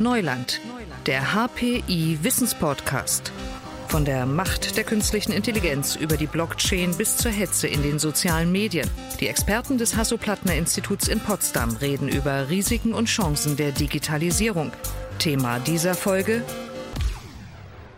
Neuland, 0.00 0.60
der 1.06 1.34
HPI 1.34 2.18
Wissenspodcast. 2.22 3.32
Von 3.88 4.04
der 4.04 4.26
Macht 4.26 4.76
der 4.76 4.84
künstlichen 4.84 5.32
Intelligenz 5.32 5.96
über 5.96 6.16
die 6.16 6.28
Blockchain 6.28 6.96
bis 6.96 7.16
zur 7.16 7.32
Hetze 7.32 7.66
in 7.66 7.82
den 7.82 7.98
sozialen 7.98 8.52
Medien. 8.52 8.88
Die 9.18 9.26
Experten 9.26 9.76
des 9.76 9.96
Hasso-Plattner-Instituts 9.96 11.08
in 11.08 11.18
Potsdam 11.18 11.74
reden 11.76 12.08
über 12.08 12.48
Risiken 12.48 12.94
und 12.94 13.06
Chancen 13.06 13.56
der 13.56 13.72
Digitalisierung. 13.72 14.70
Thema 15.18 15.58
dieser 15.58 15.94
Folge 15.94 16.44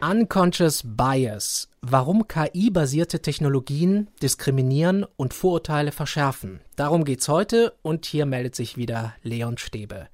Unconscious 0.00 0.82
Bias. 0.82 1.68
Warum 1.82 2.26
KI-basierte 2.26 3.20
Technologien 3.20 4.08
diskriminieren 4.22 5.04
und 5.16 5.34
Vorurteile 5.34 5.92
verschärfen. 5.92 6.60
Darum 6.76 7.04
geht's 7.04 7.28
heute 7.28 7.74
und 7.82 8.06
hier 8.06 8.24
meldet 8.24 8.54
sich 8.54 8.78
wieder 8.78 9.12
Leon 9.22 9.58
Stäbe. 9.58 10.08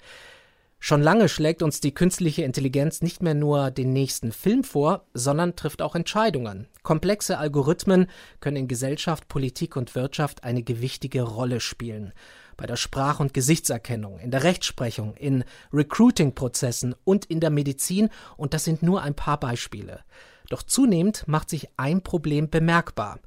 Schon 0.79 1.03
lange 1.03 1.29
schlägt 1.29 1.63
uns 1.63 1.81
die 1.81 1.95
künstliche 1.95 2.43
Intelligenz 2.43 3.01
nicht 3.01 3.23
mehr 3.23 3.35
nur 3.35 3.71
den 3.71 3.93
nächsten 3.93 4.31
Film 4.31 4.63
vor, 4.63 5.07
sondern 5.15 5.57
trifft 5.57 5.83
auch 5.83 5.95
Entscheidungen. 5.95 6.69
Komplexe 6.83 7.39
Algorithmen 7.39 8.07
können 8.41 8.57
in 8.57 8.69
Gesellschaft, 8.69 9.27
Politik 9.27 9.77
und 9.77 9.95
Wirtschaft 9.95 10.45
eine 10.45 10.63
gewichtige 10.63 11.23
Rolle 11.23 11.61
spielen. 11.61 12.13
Bei 12.57 12.67
der 12.67 12.77
Sprach- 12.77 13.21
und 13.21 13.35
Gesichtserkennung, 13.35 14.19
in 14.19 14.31
der 14.31 14.45
Rechtsprechung, 14.45 15.15
in 15.15 15.45
Recruiting-Prozessen 15.73 16.95
und 17.05 17.25
in 17.25 17.41
der 17.41 17.51
Medizin, 17.51 18.09
und 18.37 18.55
das 18.55 18.65
sind 18.65 18.83
nur 18.83 19.03
ein 19.03 19.15
paar 19.15 19.41
Beispiele. 19.41 20.01
Doch 20.49 20.63
zunehmend 20.63 21.27
macht 21.27 21.51
sich 21.51 21.69
ein 21.77 22.03
Problem 22.03 22.49
bemerkbar. 22.49 23.19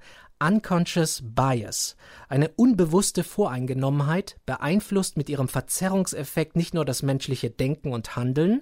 Unconscious 0.41 1.21
Bias. 1.23 1.95
Eine 2.29 2.49
unbewusste 2.49 3.23
Voreingenommenheit 3.23 4.37
beeinflusst 4.45 5.17
mit 5.17 5.29
ihrem 5.29 5.47
Verzerrungseffekt 5.47 6.55
nicht 6.55 6.73
nur 6.73 6.85
das 6.85 7.03
menschliche 7.03 7.49
Denken 7.49 7.91
und 7.91 8.15
Handeln, 8.15 8.61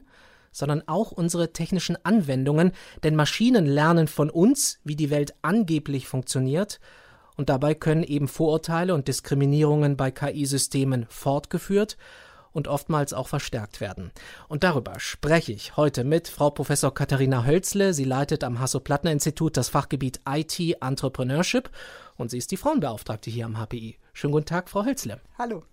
sondern 0.52 0.82
auch 0.88 1.12
unsere 1.12 1.54
technischen 1.54 1.98
Anwendungen, 2.04 2.72
denn 3.04 3.16
Maschinen 3.16 3.66
lernen 3.68 4.08
von 4.08 4.30
uns, 4.30 4.80
wie 4.84 4.96
die 4.96 5.12
Welt 5.12 5.36
angeblich 5.44 6.08
funktioniert, 6.08 6.80
und 7.36 7.50
dabei 7.50 7.76
können 7.76 8.02
eben 8.04 8.28
Vorurteile 8.28 8.96
und 8.96 9.08
Diskriminierungen 9.08 9.96
bei 9.96 10.10
KI-Systemen 10.10 11.06
fortgeführt 11.08 11.96
und 12.58 12.68
oftmals 12.68 13.14
auch 13.14 13.28
verstärkt 13.28 13.82
werden. 13.82 14.12
Und 14.48 14.64
darüber 14.64 15.00
spreche 15.00 15.52
ich 15.52 15.78
heute 15.78 16.04
mit 16.04 16.28
Frau 16.28 16.50
Professor 16.50 16.92
Katharina 16.92 17.46
Hölzle. 17.46 17.94
Sie 17.94 18.04
leitet 18.04 18.44
am 18.44 18.60
Hasso-Plattner-Institut 18.60 19.56
das 19.58 19.70
Fachgebiet 19.70 20.22
IT 20.28 20.60
Entrepreneurship 20.82 21.70
und 22.18 22.32
sie 22.32 22.40
ist 22.40 22.50
die 22.50 22.58
Frauenbeauftragte 22.58 23.30
hier 23.30 23.46
am 23.46 23.64
HPI. 23.64 24.00
Schönen 24.12 24.34
guten 24.34 24.48
Tag, 24.48 24.70
Frau 24.70 24.84
Hölzle. 24.84 25.22
Hallo. 25.38 25.66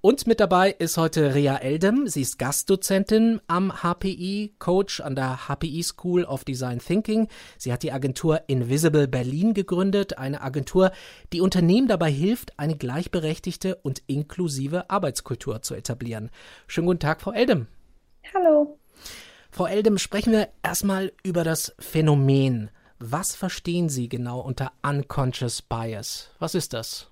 Und 0.00 0.26
mit 0.26 0.38
dabei 0.40 0.70
ist 0.70 0.98
heute 0.98 1.34
Rea 1.34 1.56
Eldem. 1.56 2.06
Sie 2.06 2.22
ist 2.22 2.38
Gastdozentin 2.38 3.40
am 3.48 3.72
HPI, 3.82 4.54
Coach 4.58 5.00
an 5.00 5.16
der 5.16 5.48
HPI 5.48 5.82
School 5.82 6.24
of 6.24 6.44
Design 6.44 6.78
Thinking. 6.78 7.28
Sie 7.58 7.72
hat 7.72 7.82
die 7.82 7.92
Agentur 7.92 8.42
Invisible 8.46 9.08
Berlin 9.08 9.52
gegründet, 9.52 10.18
eine 10.18 10.42
Agentur, 10.42 10.92
die 11.32 11.40
Unternehmen 11.40 11.88
dabei 11.88 12.10
hilft, 12.10 12.58
eine 12.58 12.76
gleichberechtigte 12.76 13.76
und 13.82 14.02
inklusive 14.06 14.90
Arbeitskultur 14.90 15.62
zu 15.62 15.74
etablieren. 15.74 16.30
Schönen 16.66 16.86
guten 16.86 17.00
Tag, 17.00 17.20
Frau 17.20 17.32
Eldem. 17.32 17.66
Hallo. 18.32 18.78
Frau 19.50 19.66
Eldem, 19.66 19.98
sprechen 19.98 20.32
wir 20.32 20.48
erstmal 20.62 21.12
über 21.22 21.42
das 21.42 21.74
Phänomen. 21.78 22.70
Was 22.98 23.34
verstehen 23.34 23.88
Sie 23.88 24.08
genau 24.08 24.40
unter 24.40 24.72
Unconscious 24.82 25.62
Bias? 25.62 26.30
Was 26.38 26.54
ist 26.54 26.72
das? 26.74 27.08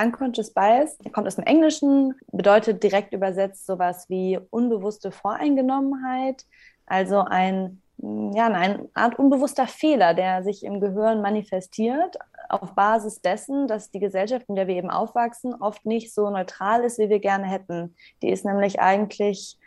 Unconscious 0.00 0.52
Bias 0.52 0.96
kommt 1.12 1.26
aus 1.26 1.36
dem 1.36 1.44
Englischen, 1.44 2.14
bedeutet 2.32 2.82
direkt 2.82 3.12
übersetzt 3.12 3.66
sowas 3.66 4.08
wie 4.08 4.38
unbewusste 4.50 5.10
Voreingenommenheit, 5.10 6.44
also 6.86 7.20
ein, 7.20 7.82
ja, 7.98 8.46
eine 8.46 8.88
Art 8.94 9.18
unbewusster 9.18 9.66
Fehler, 9.66 10.14
der 10.14 10.42
sich 10.42 10.64
im 10.64 10.80
Gehirn 10.80 11.20
manifestiert, 11.20 12.16
auf 12.48 12.74
Basis 12.74 13.20
dessen, 13.20 13.68
dass 13.68 13.90
die 13.90 14.00
Gesellschaft, 14.00 14.46
in 14.48 14.56
der 14.56 14.66
wir 14.66 14.74
eben 14.74 14.90
aufwachsen, 14.90 15.54
oft 15.54 15.86
nicht 15.86 16.12
so 16.12 16.30
neutral 16.30 16.82
ist, 16.82 16.98
wie 16.98 17.08
wir 17.08 17.20
gerne 17.20 17.46
hätten. 17.46 17.94
Die 18.22 18.30
ist 18.30 18.44
nämlich 18.44 18.80
eigentlich 18.80 19.58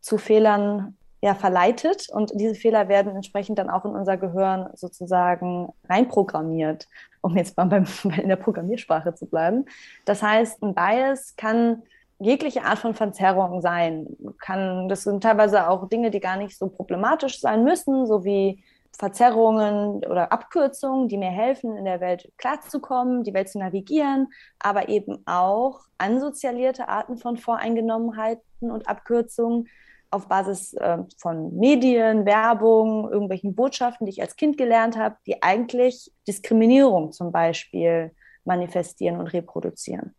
zu 0.00 0.16
Fehlern 0.16 0.96
ja, 1.22 1.34
verleitet 1.34 2.08
und 2.10 2.32
diese 2.34 2.54
Fehler 2.54 2.88
werden 2.88 3.14
entsprechend 3.14 3.58
dann 3.58 3.68
auch 3.68 3.84
in 3.84 3.90
unser 3.90 4.16
Gehirn 4.16 4.70
sozusagen 4.74 5.68
reinprogrammiert, 5.88 6.88
um 7.20 7.36
jetzt 7.36 7.56
mal 7.56 7.66
beim, 7.66 7.86
in 8.22 8.28
der 8.28 8.36
Programmiersprache 8.36 9.14
zu 9.14 9.26
bleiben. 9.26 9.66
Das 10.06 10.22
heißt, 10.22 10.62
ein 10.62 10.74
Bias 10.74 11.36
kann 11.36 11.82
jegliche 12.18 12.64
Art 12.64 12.78
von 12.78 12.94
Verzerrung 12.94 13.60
sein. 13.60 14.06
Kann, 14.38 14.88
das 14.88 15.04
sind 15.04 15.22
teilweise 15.22 15.68
auch 15.68 15.88
Dinge, 15.88 16.10
die 16.10 16.20
gar 16.20 16.36
nicht 16.36 16.56
so 16.56 16.68
problematisch 16.68 17.40
sein 17.40 17.64
müssen, 17.64 18.06
so 18.06 18.24
wie 18.24 18.62
Verzerrungen 18.98 20.04
oder 20.04 20.30
Abkürzungen, 20.32 21.08
die 21.08 21.16
mir 21.16 21.30
helfen, 21.30 21.76
in 21.76 21.86
der 21.86 22.00
Welt 22.00 22.30
klarzukommen, 22.36 23.24
die 23.24 23.32
Welt 23.32 23.48
zu 23.48 23.58
navigieren, 23.58 24.28
aber 24.58 24.88
eben 24.88 25.22
auch 25.26 25.80
ansozialierte 25.96 26.88
Arten 26.88 27.16
von 27.16 27.36
Voreingenommenheiten 27.38 28.70
und 28.70 28.88
Abkürzungen, 28.88 29.68
auf 30.10 30.28
Basis 30.28 30.74
äh, 30.74 30.98
von 31.18 31.56
Medien, 31.56 32.26
Werbung, 32.26 33.10
irgendwelchen 33.10 33.54
Botschaften, 33.54 34.06
die 34.06 34.12
ich 34.12 34.22
als 34.22 34.36
Kind 34.36 34.58
gelernt 34.58 34.96
habe, 34.96 35.16
die 35.26 35.42
eigentlich 35.42 36.12
Diskriminierung 36.26 37.12
zum 37.12 37.32
Beispiel 37.32 38.12
manifestieren 38.44 39.18
und 39.18 39.28
reproduzieren. 39.28 40.14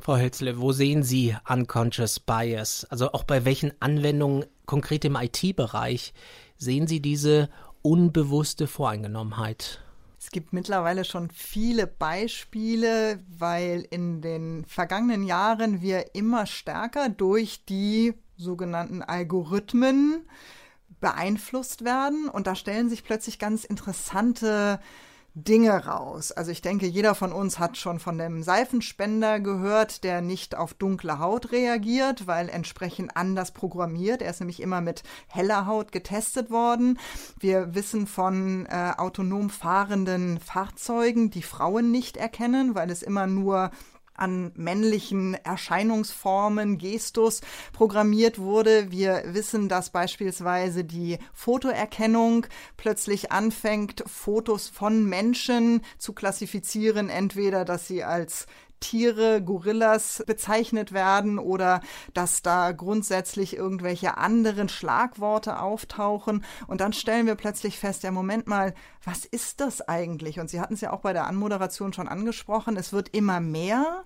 Frau 0.00 0.16
Hölzle, 0.16 0.58
wo 0.60 0.72
sehen 0.72 1.02
Sie 1.02 1.36
Unconscious 1.46 2.20
Bias? 2.20 2.86
Also 2.88 3.12
auch 3.12 3.24
bei 3.24 3.44
welchen 3.44 3.72
Anwendungen 3.80 4.46
konkret 4.64 5.04
im 5.04 5.16
IT-Bereich 5.16 6.14
sehen 6.56 6.86
Sie 6.86 7.00
diese 7.00 7.50
unbewusste 7.82 8.66
Voreingenommenheit? 8.66 9.80
Es 10.18 10.30
gibt 10.30 10.52
mittlerweile 10.52 11.04
schon 11.04 11.30
viele 11.30 11.86
Beispiele, 11.86 13.20
weil 13.28 13.86
in 13.90 14.20
den 14.20 14.64
vergangenen 14.66 15.24
Jahren 15.24 15.80
wir 15.80 16.14
immer 16.14 16.46
stärker 16.46 17.08
durch 17.08 17.64
die 17.64 18.14
sogenannten 18.40 19.02
Algorithmen 19.02 20.26
beeinflusst 21.00 21.84
werden. 21.84 22.28
Und 22.28 22.46
da 22.46 22.54
stellen 22.54 22.88
sich 22.88 23.04
plötzlich 23.04 23.38
ganz 23.38 23.64
interessante 23.64 24.80
Dinge 25.34 25.86
raus. 25.86 26.32
Also 26.32 26.50
ich 26.50 26.60
denke, 26.60 26.86
jeder 26.86 27.14
von 27.14 27.32
uns 27.32 27.60
hat 27.60 27.76
schon 27.76 28.00
von 28.00 28.18
dem 28.18 28.42
Seifenspender 28.42 29.38
gehört, 29.38 30.02
der 30.02 30.22
nicht 30.22 30.56
auf 30.56 30.74
dunkle 30.74 31.20
Haut 31.20 31.52
reagiert, 31.52 32.26
weil 32.26 32.48
entsprechend 32.48 33.16
anders 33.16 33.52
programmiert. 33.52 34.22
Er 34.22 34.30
ist 34.30 34.40
nämlich 34.40 34.60
immer 34.60 34.80
mit 34.80 35.04
heller 35.28 35.66
Haut 35.66 35.92
getestet 35.92 36.50
worden. 36.50 36.98
Wir 37.38 37.74
wissen 37.74 38.08
von 38.08 38.66
äh, 38.66 38.92
autonom 38.96 39.50
fahrenden 39.50 40.40
Fahrzeugen, 40.40 41.30
die 41.30 41.42
Frauen 41.42 41.92
nicht 41.92 42.16
erkennen, 42.16 42.74
weil 42.74 42.90
es 42.90 43.02
immer 43.02 43.28
nur 43.28 43.70
an 44.20 44.52
männlichen 44.54 45.34
Erscheinungsformen, 45.34 46.78
Gestus 46.78 47.40
programmiert 47.72 48.38
wurde. 48.38 48.90
Wir 48.90 49.22
wissen, 49.26 49.68
dass 49.68 49.90
beispielsweise 49.90 50.84
die 50.84 51.18
Fotoerkennung 51.32 52.46
plötzlich 52.76 53.32
anfängt, 53.32 54.04
Fotos 54.06 54.68
von 54.68 55.04
Menschen 55.06 55.82
zu 55.98 56.12
klassifizieren, 56.12 57.08
entweder 57.08 57.64
dass 57.64 57.86
sie 57.86 58.04
als 58.04 58.46
Tiere, 58.80 59.42
Gorillas 59.42 60.24
bezeichnet 60.26 60.92
werden 60.92 61.38
oder 61.38 61.80
dass 62.14 62.42
da 62.42 62.72
grundsätzlich 62.72 63.56
irgendwelche 63.56 64.16
anderen 64.16 64.68
Schlagworte 64.68 65.60
auftauchen. 65.60 66.44
Und 66.66 66.80
dann 66.80 66.92
stellen 66.92 67.26
wir 67.26 67.34
plötzlich 67.34 67.78
fest, 67.78 68.02
ja, 68.02 68.10
Moment 68.10 68.46
mal, 68.46 68.74
was 69.04 69.24
ist 69.24 69.60
das 69.60 69.80
eigentlich? 69.82 70.40
Und 70.40 70.50
Sie 70.50 70.60
hatten 70.60 70.74
es 70.74 70.80
ja 70.80 70.92
auch 70.92 71.00
bei 71.00 71.12
der 71.12 71.26
Anmoderation 71.26 71.92
schon 71.92 72.08
angesprochen, 72.08 72.76
es 72.76 72.92
wird 72.92 73.10
immer 73.10 73.40
mehr. 73.40 74.04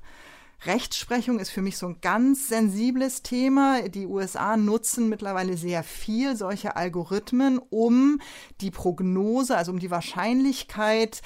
Rechtsprechung 0.66 1.40
ist 1.40 1.50
für 1.50 1.60
mich 1.60 1.76
so 1.76 1.86
ein 1.88 1.98
ganz 2.00 2.48
sensibles 2.48 3.22
Thema. 3.22 3.88
Die 3.88 4.06
USA 4.06 4.56
nutzen 4.56 5.08
mittlerweile 5.08 5.56
sehr 5.56 5.82
viel 5.82 6.36
solche 6.36 6.76
Algorithmen, 6.76 7.58
um 7.58 8.20
die 8.60 8.70
Prognose, 8.70 9.56
also 9.56 9.72
um 9.72 9.78
die 9.78 9.90
Wahrscheinlichkeit 9.90 11.20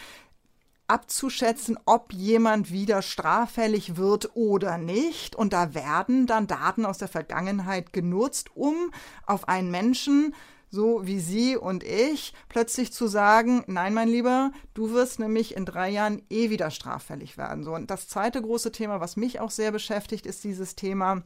abzuschätzen, 0.88 1.79
ob 1.85 2.12
jemand 2.12 2.73
wieder 2.73 3.02
straffällig 3.02 3.96
wird 3.96 4.35
oder 4.35 4.79
nicht. 4.79 5.37
Und 5.37 5.52
da 5.52 5.75
werden 5.75 6.26
dann 6.26 6.46
Daten 6.46 6.85
aus 6.85 6.99
der 6.99 7.08
Vergangenheit 7.08 7.93
genutzt, 7.93 8.50
um 8.55 8.90
auf 9.26 9.49
einen 9.49 9.70
Menschen 9.70 10.35
so 10.70 11.06
wie 11.06 11.19
Sie 11.19 11.56
und 11.56 11.82
ich, 11.82 12.35
plötzlich 12.49 12.93
zu 12.93 13.06
sagen, 13.06 13.64
nein, 13.67 13.94
mein 13.94 14.08
Lieber, 14.08 14.52
du 14.75 14.90
wirst 14.90 15.19
nämlich 15.19 15.56
in 15.56 15.64
drei 15.64 15.88
Jahren 15.88 16.23
eh 16.29 16.50
wieder 16.50 16.70
straffällig 16.70 17.38
werden. 17.38 17.64
So, 17.64 17.75
und 17.75 17.90
das 17.90 18.08
zweite 18.08 18.43
große 18.43 18.73
Thema, 18.73 19.00
was 19.00 19.17
mich 19.17 19.40
auch 19.40 19.50
sehr 19.50 19.73
beschäftigt, 19.73 20.26
ist 20.26 20.44
dieses 20.44 20.76
Thema 20.76 21.23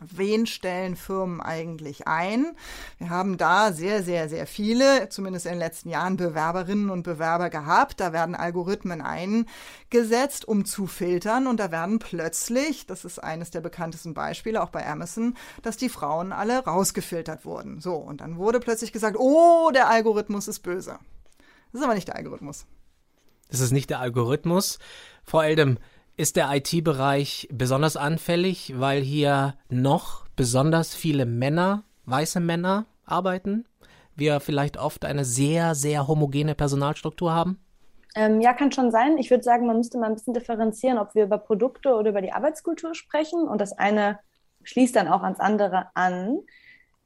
wen 0.00 0.46
stellen 0.46 0.96
Firmen 0.96 1.40
eigentlich 1.40 2.06
ein? 2.08 2.56
Wir 2.98 3.10
haben 3.10 3.36
da 3.36 3.72
sehr, 3.72 4.02
sehr, 4.02 4.28
sehr 4.28 4.46
viele, 4.46 5.08
zumindest 5.08 5.46
in 5.46 5.52
den 5.52 5.58
letzten 5.58 5.90
Jahren, 5.90 6.16
Bewerberinnen 6.16 6.90
und 6.90 7.02
Bewerber 7.02 7.50
gehabt. 7.50 8.00
Da 8.00 8.12
werden 8.12 8.34
Algorithmen 8.34 9.02
eingesetzt, 9.02 10.46
um 10.46 10.64
zu 10.64 10.86
filtern. 10.86 11.46
Und 11.46 11.58
da 11.58 11.70
werden 11.70 11.98
plötzlich, 11.98 12.86
das 12.86 13.04
ist 13.04 13.18
eines 13.18 13.50
der 13.50 13.60
bekanntesten 13.60 14.14
Beispiele, 14.14 14.62
auch 14.62 14.70
bei 14.70 14.86
Amazon, 14.86 15.36
dass 15.62 15.76
die 15.76 15.88
Frauen 15.88 16.32
alle 16.32 16.64
rausgefiltert 16.64 17.44
wurden. 17.44 17.80
So, 17.80 17.94
und 17.94 18.20
dann 18.20 18.36
wurde 18.36 18.60
plötzlich 18.60 18.92
gesagt, 18.92 19.16
oh, 19.18 19.70
der 19.72 19.88
Algorithmus 19.88 20.48
ist 20.48 20.60
böse. 20.60 20.98
Das 21.72 21.80
ist 21.80 21.84
aber 21.84 21.94
nicht 21.94 22.08
der 22.08 22.16
Algorithmus. 22.16 22.66
Das 23.50 23.60
ist 23.60 23.72
nicht 23.72 23.90
der 23.90 24.00
Algorithmus. 24.00 24.78
Frau 25.24 25.42
Eldem, 25.42 25.78
ist 26.20 26.36
der 26.36 26.54
IT-Bereich 26.54 27.48
besonders 27.50 27.96
anfällig, 27.96 28.74
weil 28.76 29.00
hier 29.00 29.54
noch 29.70 30.26
besonders 30.36 30.94
viele 30.94 31.24
Männer, 31.24 31.82
weiße 32.04 32.40
Männer 32.40 32.84
arbeiten? 33.06 33.64
Wir 34.16 34.38
vielleicht 34.40 34.76
oft 34.76 35.06
eine 35.06 35.24
sehr, 35.24 35.74
sehr 35.74 36.06
homogene 36.06 36.54
Personalstruktur 36.54 37.32
haben? 37.32 37.58
Ähm, 38.14 38.42
ja, 38.42 38.52
kann 38.52 38.70
schon 38.70 38.90
sein. 38.90 39.16
Ich 39.16 39.30
würde 39.30 39.42
sagen, 39.42 39.66
man 39.66 39.78
müsste 39.78 39.96
mal 39.96 40.08
ein 40.08 40.14
bisschen 40.14 40.34
differenzieren, 40.34 40.98
ob 40.98 41.14
wir 41.14 41.24
über 41.24 41.38
Produkte 41.38 41.94
oder 41.94 42.10
über 42.10 42.20
die 42.20 42.32
Arbeitskultur 42.32 42.94
sprechen. 42.94 43.48
Und 43.48 43.58
das 43.58 43.72
eine 43.72 44.18
schließt 44.64 44.96
dann 44.96 45.08
auch 45.08 45.22
ans 45.22 45.40
andere 45.40 45.86
an. 45.94 46.40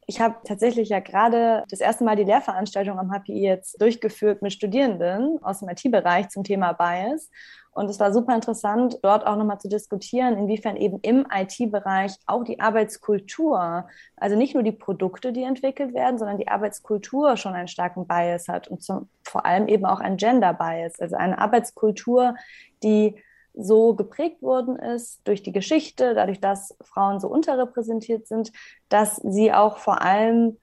Ich 0.06 0.20
habe 0.20 0.38
tatsächlich 0.44 0.88
ja 0.88 0.98
gerade 0.98 1.62
das 1.70 1.78
erste 1.78 2.02
Mal 2.02 2.16
die 2.16 2.24
Lehrveranstaltung 2.24 2.98
am 2.98 3.12
HPI 3.12 3.42
jetzt 3.42 3.80
durchgeführt 3.80 4.42
mit 4.42 4.52
Studierenden 4.52 5.38
aus 5.40 5.60
dem 5.60 5.68
IT-Bereich 5.68 6.30
zum 6.30 6.42
Thema 6.42 6.72
Bias. 6.72 7.30
Und 7.74 7.90
es 7.90 7.98
war 7.98 8.12
super 8.12 8.34
interessant, 8.34 8.98
dort 9.02 9.26
auch 9.26 9.36
nochmal 9.36 9.58
zu 9.58 9.68
diskutieren, 9.68 10.38
inwiefern 10.38 10.76
eben 10.76 11.00
im 11.00 11.26
IT-Bereich 11.30 12.12
auch 12.26 12.44
die 12.44 12.60
Arbeitskultur, 12.60 13.88
also 14.16 14.36
nicht 14.36 14.54
nur 14.54 14.62
die 14.62 14.72
Produkte, 14.72 15.32
die 15.32 15.42
entwickelt 15.42 15.92
werden, 15.92 16.16
sondern 16.16 16.38
die 16.38 16.46
Arbeitskultur 16.48 17.36
schon 17.36 17.54
einen 17.54 17.68
starken 17.68 18.06
Bias 18.06 18.46
hat 18.46 18.68
und 18.68 18.82
zum, 18.82 19.08
vor 19.24 19.44
allem 19.44 19.66
eben 19.66 19.84
auch 19.86 20.00
ein 20.00 20.16
Gender-Bias, 20.16 21.00
also 21.00 21.16
eine 21.16 21.38
Arbeitskultur, 21.38 22.36
die 22.84 23.16
so 23.54 23.94
geprägt 23.94 24.40
worden 24.40 24.76
ist 24.76 25.26
durch 25.26 25.42
die 25.42 25.52
Geschichte, 25.52 26.14
dadurch, 26.14 26.40
dass 26.40 26.76
Frauen 26.80 27.18
so 27.20 27.28
unterrepräsentiert 27.28 28.26
sind, 28.28 28.52
dass 28.88 29.16
sie 29.16 29.52
auch 29.52 29.78
vor 29.78 30.02
allem 30.02 30.58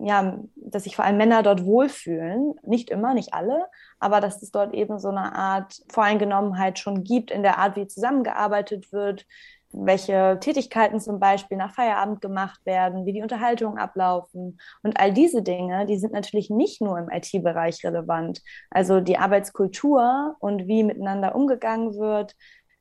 ja, 0.00 0.38
dass 0.56 0.84
sich 0.84 0.96
vor 0.96 1.04
allem 1.04 1.16
Männer 1.16 1.42
dort 1.42 1.64
wohlfühlen. 1.64 2.54
Nicht 2.62 2.90
immer, 2.90 3.14
nicht 3.14 3.34
alle, 3.34 3.66
aber 3.98 4.20
dass 4.20 4.42
es 4.42 4.50
dort 4.50 4.74
eben 4.74 4.98
so 4.98 5.08
eine 5.08 5.34
Art 5.34 5.82
Voreingenommenheit 5.90 6.78
schon 6.78 7.04
gibt 7.04 7.30
in 7.30 7.42
der 7.42 7.58
Art, 7.58 7.76
wie 7.76 7.86
zusammengearbeitet 7.86 8.92
wird, 8.92 9.26
welche 9.70 10.38
Tätigkeiten 10.40 10.98
zum 10.98 11.20
Beispiel 11.20 11.58
nach 11.58 11.74
Feierabend 11.74 12.20
gemacht 12.20 12.64
werden, 12.64 13.04
wie 13.04 13.12
die 13.12 13.22
Unterhaltungen 13.22 13.78
ablaufen. 13.78 14.58
Und 14.82 14.98
all 14.98 15.12
diese 15.12 15.42
Dinge, 15.42 15.84
die 15.86 15.98
sind 15.98 16.12
natürlich 16.12 16.48
nicht 16.48 16.80
nur 16.80 16.98
im 16.98 17.10
IT-Bereich 17.10 17.84
relevant. 17.84 18.40
Also 18.70 19.00
die 19.00 19.18
Arbeitskultur 19.18 20.36
und 20.40 20.66
wie 20.66 20.84
miteinander 20.84 21.34
umgegangen 21.34 21.94
wird, 21.98 22.34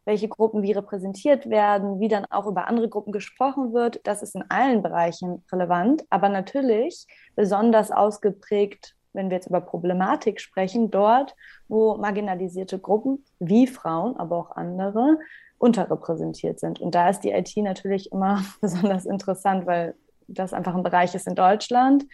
welche 0.08 0.30
Gruppen 0.30 0.64
wie 0.64 0.72
repräsentiert 0.72 1.50
werden, 1.50 2.00
wie 2.00 2.08
dann 2.08 2.24
auch 2.30 2.48
über 2.48 2.68
andere 2.70 2.88
Gruppen 2.88 3.12
gesprochen 3.12 3.74
wird. 3.74 4.00
Das 4.06 4.22
ist 4.24 4.36
in 4.36 4.46
allen 4.48 4.82
Bereichen 4.82 5.44
relevant, 5.52 6.06
aber 6.10 6.30
natürlich 6.30 7.06
besonders 7.36 7.92
ausgeprägt, 7.92 8.96
wenn 9.12 9.30
wir 9.30 9.36
jetzt 9.36 9.48
über 9.48 9.60
Problematik 9.60 10.40
sprechen, 10.40 10.92
dort, 10.92 11.36
wo 11.68 11.98
marginalisierte 11.98 12.80
Gruppen 12.80 13.26
wie 13.40 13.68
Frauen, 13.68 14.16
aber 14.16 14.38
auch 14.38 14.52
andere 14.52 15.18
unterrepräsentiert 15.58 16.62
sind. 16.62 16.80
Und 16.80 16.96
da 16.96 17.10
ist 17.10 17.20
die 17.26 17.32
IT 17.32 17.58
natürlich 17.58 18.10
immer 18.14 18.42
besonders 18.62 19.06
interessant, 19.06 19.68
weil 19.68 19.94
das 20.30 20.54
einfach 20.54 20.74
ein 20.74 20.84
Bereich 20.84 21.16
ist 21.16 21.28
in 21.28 21.36
Deutschland, 21.36 22.06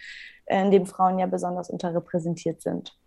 in 0.46 0.72
dem 0.72 0.86
Frauen 0.86 1.20
ja 1.20 1.26
besonders 1.26 1.70
unterrepräsentiert 1.70 2.60
sind. 2.60 2.98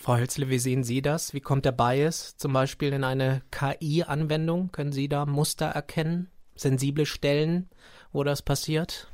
Frau 0.00 0.16
Hölzle, 0.16 0.48
wie 0.48 0.58
sehen 0.58 0.82
Sie 0.82 1.02
das? 1.02 1.34
Wie 1.34 1.42
kommt 1.42 1.66
der 1.66 1.72
Bias 1.72 2.34
zum 2.38 2.54
Beispiel 2.54 2.94
in 2.94 3.04
eine 3.04 3.42
KI-Anwendung? 3.50 4.72
Können 4.72 4.92
Sie 4.92 5.10
da 5.10 5.26
Muster 5.26 5.66
erkennen? 5.66 6.30
Sensible 6.56 7.04
Stellen, 7.04 7.68
wo 8.10 8.24
das 8.24 8.40
passiert? 8.40 9.08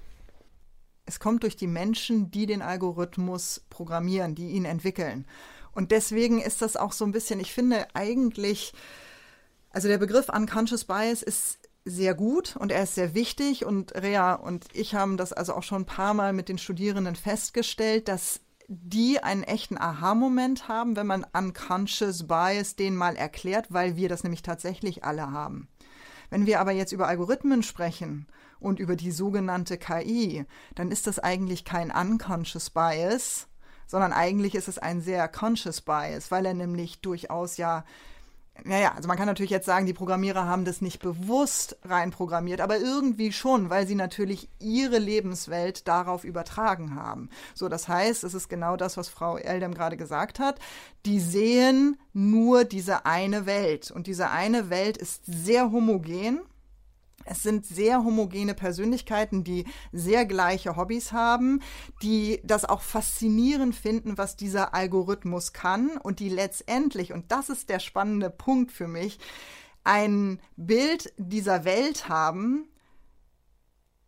Es 1.05 1.19
kommt 1.19 1.43
durch 1.43 1.57
die 1.57 1.67
Menschen, 1.67 2.31
die 2.31 2.47
den 2.47 2.63
Algorithmus 2.63 3.67
programmieren, 3.69 4.37
die 4.37 4.51
ihn 4.51 4.65
entwickeln. 4.65 5.27
Und 5.73 5.91
deswegen 5.91 6.41
ist 6.41 6.63
das 6.63 6.77
auch 6.77 6.93
so 6.93 7.05
ein 7.05 7.11
bisschen, 7.11 7.41
ich 7.41 7.53
finde 7.53 7.89
eigentlich, 7.95 8.73
also 9.71 9.89
der 9.89 9.99
Begriff 9.99 10.29
Unconscious 10.29 10.85
Bias 10.85 11.25
ist 11.25 11.59
sehr 11.85 12.15
gut 12.15 12.55
und 12.55 12.71
er 12.71 12.85
ist 12.85 12.95
sehr 12.95 13.13
wichtig 13.13 13.65
und 13.65 13.93
Rea 13.97 14.35
und 14.35 14.67
ich 14.73 14.95
haben 14.95 15.17
das 15.17 15.33
also 15.33 15.55
auch 15.55 15.65
schon 15.65 15.83
ein 15.83 15.87
paar 15.87 16.15
Mal 16.15 16.33
mit 16.33 16.49
den 16.49 16.59
Studierenden 16.59 17.17
festgestellt, 17.17 18.07
dass 18.07 18.41
die 18.69 19.23
einen 19.23 19.43
echten 19.43 19.79
Aha-Moment 19.79 20.69
haben, 20.69 20.97
wenn 20.97 21.07
man 21.07 21.27
Unconscious 21.33 22.27
Bias 22.27 22.77
denen 22.77 22.97
mal 22.97 23.17
erklärt, 23.17 23.67
weil 23.71 23.97
wir 23.97 24.09
das 24.09 24.25
nämlich 24.25 24.43
tatsächlich 24.43 25.05
alle 25.05 25.31
haben. 25.31 25.69
Wenn 26.31 26.47
wir 26.47 26.61
aber 26.61 26.73
jetzt 26.73 26.93
über 26.93 27.07
Algorithmen 27.07 27.63
sprechen 27.63 28.27
und 28.59 28.81
über 28.81 28.97
die 28.97 29.13
sogenannte 29.13 29.79
KI, 29.79 30.45
dann 30.75 30.91
ist 30.91 31.07
das 31.07 31.19
eigentlich 31.19 31.65
kein 31.65 31.93
Unconscious 31.93 32.71
Bias, 32.71 33.47
sondern 33.87 34.13
eigentlich 34.13 34.57
ist 34.57 34.67
es 34.69 34.79
ein 34.79 35.01
sehr 35.01 35.29
Conscious 35.29 35.81
Bias, 35.81 36.31
weil 36.33 36.47
er 36.47 36.55
nämlich 36.55 37.01
durchaus 37.01 37.57
ja 37.57 37.85
naja, 38.65 38.93
also 38.95 39.09
man 39.09 39.17
kann 39.17 39.27
natürlich 39.27 39.51
jetzt 39.51 39.67
sagen, 39.67 39.87
die 39.87 39.93
Programmierer 39.93 40.47
haben 40.47 40.65
das 40.65 40.81
nicht 40.81 41.01
bewusst 41.01 41.77
reinprogrammiert, 41.85 42.61
aber 42.61 42.79
irgendwie 42.79 43.33
schon, 43.33 43.71
weil 43.71 43.87
sie 43.87 43.95
natürlich 43.95 44.49
ihre 44.59 44.99
Lebenswelt 44.99 45.87
darauf 45.89 46.25
übertragen 46.25 46.95
haben. 46.95 47.31
So, 47.55 47.69
das 47.69 47.89
heißt, 47.89 48.25
es 48.25 48.35
ist 48.35 48.49
genau 48.49 48.77
das, 48.77 48.97
was 48.97 49.09
Frau 49.09 49.37
Eldem 49.37 49.75
gerade 49.75 49.97
gesagt 49.97 50.39
hat. 50.39 50.59
Die 51.05 51.21
sehen 51.21 51.99
nur 52.13 52.65
diese 52.65 53.07
eine 53.07 53.47
Welt 53.47 53.91
und 53.91 54.07
diese 54.07 54.31
eine 54.31 54.71
Welt 54.71 54.97
ist 54.97 55.23
sehr 55.27 55.71
homogen 55.71 56.41
es 57.27 57.43
sind 57.43 57.67
sehr 57.67 58.05
homogene 58.05 58.55
Persönlichkeiten, 58.55 59.45
die 59.45 59.65
sehr 59.93 60.25
gleiche 60.25 60.77
Hobbys 60.77 61.13
haben, 61.13 61.61
die 62.03 62.41
das 62.45 62.65
auch 62.65 62.83
faszinierend 62.83 63.75
finden, 63.75 64.17
was 64.17 64.37
dieser 64.37 64.75
Algorithmus 64.75 65.53
kann 65.53 65.97
und 65.99 66.21
die 66.21 66.29
letztendlich, 66.29 67.13
und 67.13 67.31
das 67.33 67.49
ist 67.49 67.69
der 67.69 67.81
spannende 67.81 68.31
Punkt 68.31 68.73
für 68.73 68.89
mich, 68.89 69.19
ein 69.85 70.41
Bild 70.57 71.13
dieser 71.17 71.65
Welt 71.65 72.09
haben, 72.09 72.69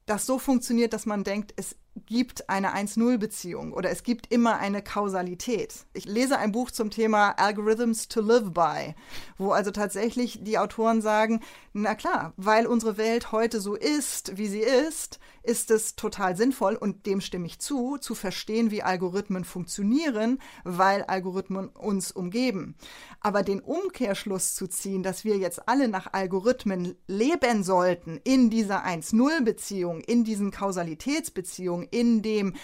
das 0.07 0.27
so 0.27 0.39
funktioniert, 0.39 0.93
dass 0.93 1.07
man 1.07 1.23
denkt, 1.23 1.53
es 1.57 1.77
gibt 2.07 2.49
eine 2.49 2.75
1-0-Beziehung 2.75 3.73
oder 3.73 3.91
es 3.91 4.03
gibt 4.03 4.33
immer 4.33 4.59
eine 4.59 4.83
Kausalität. 4.83 5.87
Ich 5.93 6.05
lese 6.05 6.39
ein 6.39 6.53
Buch 6.53 6.71
zum 6.71 6.91
Thema 6.91 7.39
Algorithms 7.39 8.09
to 8.09 8.21
Live 8.21 8.53
By, 8.53 8.95
wo 9.37 9.53
also 9.53 9.71
tatsächlich 9.71 10.41
die 10.43 10.59
Autoren 10.59 11.03
sagen, 11.03 11.41
na 11.73 11.95
klar, 11.95 12.33
weil 12.37 12.67
unsere 12.67 12.97
Welt 12.97 13.33
heute 13.33 13.61
so 13.61 13.75
ist, 13.75 14.37
wie 14.37 14.49
sie 14.49 14.61
ist, 14.61 15.19
ist 15.49 15.71
es 15.71 15.97
total 15.97 16.37
sinnvoll 16.37 16.75
und 16.75 17.07
dem 17.07 17.23
stimme 17.23 17.47
ich 17.47 17.59
zu, 17.59 17.97
zu 17.97 18.15
verstehen, 18.15 18.71
wie 18.71 18.83
Algorithmen 18.83 19.45
funktionieren, 19.45 20.41
weil 20.65 21.05
Algorithmen 21.05 21.69
uns 21.69 22.13
umgeben. 22.13 22.77
Aber 23.21 23.43
den 23.43 23.61
Umkehrschluss 23.61 24.55
zu 24.55 24.67
ziehen, 24.67 25.03
dass 25.03 25.25
wir 25.25 25.39
jetzt 25.39 25.67
alle 25.67 25.89
nach 25.89 26.13
Algorithmen 26.13 26.97
leben 27.07 27.65
sollten, 27.65 28.21
in 28.25 28.51
dieser 28.51 28.85
1-0-Beziehung, 28.85 30.01
in 30.01 30.23
diesen 30.23 30.51
Kausalitätsbeziehungen, 30.51 31.88
in 31.91 32.23
dem 32.23 32.55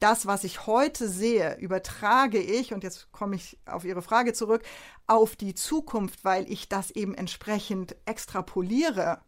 das, 0.00 0.26
was 0.26 0.44
ich 0.44 0.66
heute 0.66 1.08
sehe, 1.08 1.56
übertrage 1.58 2.38
ich, 2.38 2.72
und 2.72 2.82
jetzt 2.82 3.12
komme 3.12 3.36
ich 3.36 3.58
auf 3.66 3.84
Ihre 3.84 4.02
Frage 4.02 4.32
zurück, 4.32 4.62
auf 5.06 5.36
die 5.36 5.54
Zukunft, 5.54 6.24
weil 6.24 6.50
ich 6.50 6.68
das 6.68 6.90
eben 6.90 7.14
entsprechend 7.14 7.94
extrapoliere, 8.06 9.18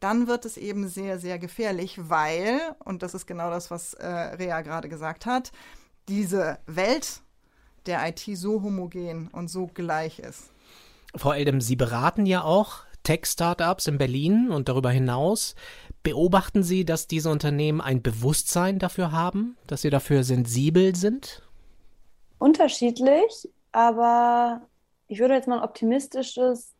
dann 0.00 0.26
wird 0.26 0.44
es 0.44 0.56
eben 0.56 0.86
sehr, 0.88 1.18
sehr 1.18 1.38
gefährlich, 1.38 1.98
weil, 2.10 2.60
und 2.84 3.02
das 3.02 3.14
ist 3.14 3.26
genau 3.26 3.50
das, 3.50 3.70
was 3.70 3.94
äh, 3.94 4.06
Rea 4.06 4.60
gerade 4.60 4.88
gesagt 4.88 5.26
hat, 5.26 5.50
diese 6.08 6.58
Welt 6.66 7.22
der 7.86 8.06
IT 8.06 8.22
so 8.34 8.62
homogen 8.62 9.28
und 9.28 9.48
so 9.48 9.66
gleich 9.66 10.18
ist. 10.18 10.50
Frau 11.16 11.32
Eldem, 11.32 11.60
Sie 11.60 11.74
beraten 11.74 12.26
ja 12.26 12.42
auch 12.42 12.84
Tech-Startups 13.02 13.86
in 13.86 13.96
Berlin 13.96 14.50
und 14.50 14.68
darüber 14.68 14.90
hinaus. 14.90 15.54
Beobachten 16.08 16.62
Sie, 16.62 16.86
dass 16.86 17.06
diese 17.06 17.28
Unternehmen 17.28 17.82
ein 17.82 18.00
Bewusstsein 18.00 18.78
dafür 18.78 19.12
haben, 19.12 19.58
dass 19.66 19.82
sie 19.82 19.90
dafür 19.90 20.24
sensibel 20.24 20.96
sind? 20.96 21.42
Unterschiedlich, 22.38 23.46
aber 23.72 24.62
ich 25.06 25.18
würde 25.20 25.34
jetzt 25.34 25.48
mal 25.48 25.58
ein 25.58 25.64
optimistisches 25.64 26.72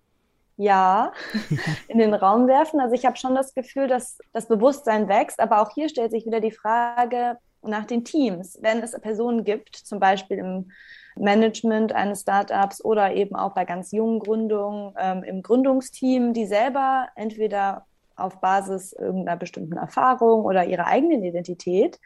Ja 0.57 1.13
in 1.89 1.99
den 1.99 2.15
Raum 2.15 2.49
werfen. 2.49 2.81
Also 2.81 2.95
ich 2.95 3.05
habe 3.05 3.19
schon 3.19 3.35
das 3.35 3.53
Gefühl, 3.53 3.87
dass 3.87 4.17
das 4.33 4.49
Bewusstsein 4.49 5.09
wächst, 5.09 5.41
aber 5.41 5.61
auch 5.61 5.75
hier 5.75 5.91
stellt 5.91 6.13
sich 6.13 6.25
wieder 6.25 6.41
die 6.41 6.51
Frage 6.51 7.37
nach 7.61 7.85
den 7.85 8.07
Teams. 8.07 8.57
Wenn 8.63 8.79
es 8.79 8.99
Personen 8.99 9.45
gibt, 9.45 9.77
zum 9.77 10.01
Beispiel 10.01 10.39
im 10.39 10.71
Management 11.17 11.93
eines 11.93 12.23
Startups 12.23 12.83
oder 12.83 13.13
eben 13.13 13.37
auch 13.37 13.53
bei 13.53 13.67
ganz 13.67 13.93
jungen 13.93 14.21
Gründungen 14.21 14.95
ähm, 14.99 15.23
im 15.23 15.43
Gründungsteam, 15.43 16.33
die 16.33 16.47
selber 16.47 17.09
entweder 17.15 17.85
auf 18.19 18.41
Basis 18.41 18.93
irgendeiner 18.93 19.37
bestimmten 19.37 19.77
Erfahrung 19.77 20.45
oder 20.45 20.65
ihrer 20.67 20.87
eigenen 20.87 21.23
Identität 21.23 21.99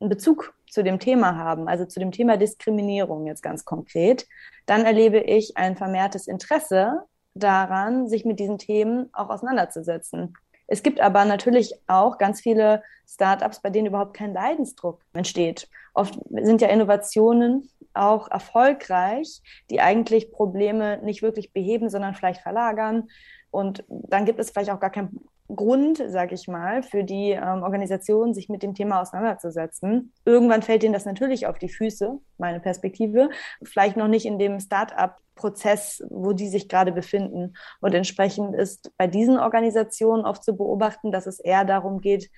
einen 0.00 0.10
Bezug 0.10 0.54
zu 0.70 0.82
dem 0.82 0.98
Thema 0.98 1.36
haben, 1.36 1.68
also 1.68 1.84
zu 1.84 1.98
dem 1.98 2.12
Thema 2.12 2.36
Diskriminierung 2.36 3.26
jetzt 3.26 3.42
ganz 3.42 3.64
konkret, 3.64 4.26
dann 4.66 4.84
erlebe 4.84 5.18
ich 5.18 5.56
ein 5.56 5.76
vermehrtes 5.76 6.28
Interesse 6.28 7.02
daran, 7.34 8.08
sich 8.08 8.24
mit 8.24 8.38
diesen 8.38 8.58
Themen 8.58 9.08
auch 9.12 9.30
auseinanderzusetzen. 9.30 10.34
Es 10.66 10.82
gibt 10.82 11.00
aber 11.00 11.24
natürlich 11.24 11.74
auch 11.86 12.18
ganz 12.18 12.40
viele 12.40 12.82
Startups, 13.06 13.60
bei 13.60 13.70
denen 13.70 13.86
überhaupt 13.86 14.14
kein 14.14 14.34
Leidensdruck 14.34 15.00
entsteht. 15.14 15.68
Oft 15.94 16.18
sind 16.30 16.60
ja 16.60 16.68
Innovationen 16.68 17.70
auch 17.94 18.30
erfolgreich, 18.30 19.40
die 19.70 19.80
eigentlich 19.80 20.30
Probleme 20.30 20.98
nicht 21.02 21.22
wirklich 21.22 21.52
beheben, 21.52 21.88
sondern 21.88 22.14
vielleicht 22.14 22.42
verlagern. 22.42 23.08
Und 23.50 23.84
dann 23.88 24.26
gibt 24.26 24.38
es 24.38 24.50
vielleicht 24.50 24.70
auch 24.70 24.80
gar 24.80 24.90
kein 24.90 25.18
Grund, 25.54 26.02
sage 26.08 26.34
ich 26.34 26.46
mal, 26.46 26.82
für 26.82 27.04
die 27.04 27.30
ähm, 27.30 27.62
Organisation, 27.62 28.34
sich 28.34 28.48
mit 28.48 28.62
dem 28.62 28.74
Thema 28.74 29.00
auseinanderzusetzen. 29.00 30.12
Irgendwann 30.24 30.62
fällt 30.62 30.84
ihnen 30.84 30.92
das 30.92 31.06
natürlich 31.06 31.46
auf 31.46 31.58
die 31.58 31.70
Füße, 31.70 32.18
meine 32.36 32.60
Perspektive. 32.60 33.30
Vielleicht 33.62 33.96
noch 33.96 34.08
nicht 34.08 34.26
in 34.26 34.38
dem 34.38 34.60
Start-up-Prozess, 34.60 36.04
wo 36.10 36.34
die 36.34 36.48
sich 36.48 36.68
gerade 36.68 36.92
befinden. 36.92 37.54
Und 37.80 37.94
entsprechend 37.94 38.54
ist 38.54 38.92
bei 38.98 39.06
diesen 39.06 39.38
Organisationen 39.38 40.26
oft 40.26 40.44
zu 40.44 40.54
beobachten, 40.54 41.12
dass 41.12 41.26
es 41.26 41.40
eher 41.40 41.64
darum 41.64 42.00
geht, 42.00 42.30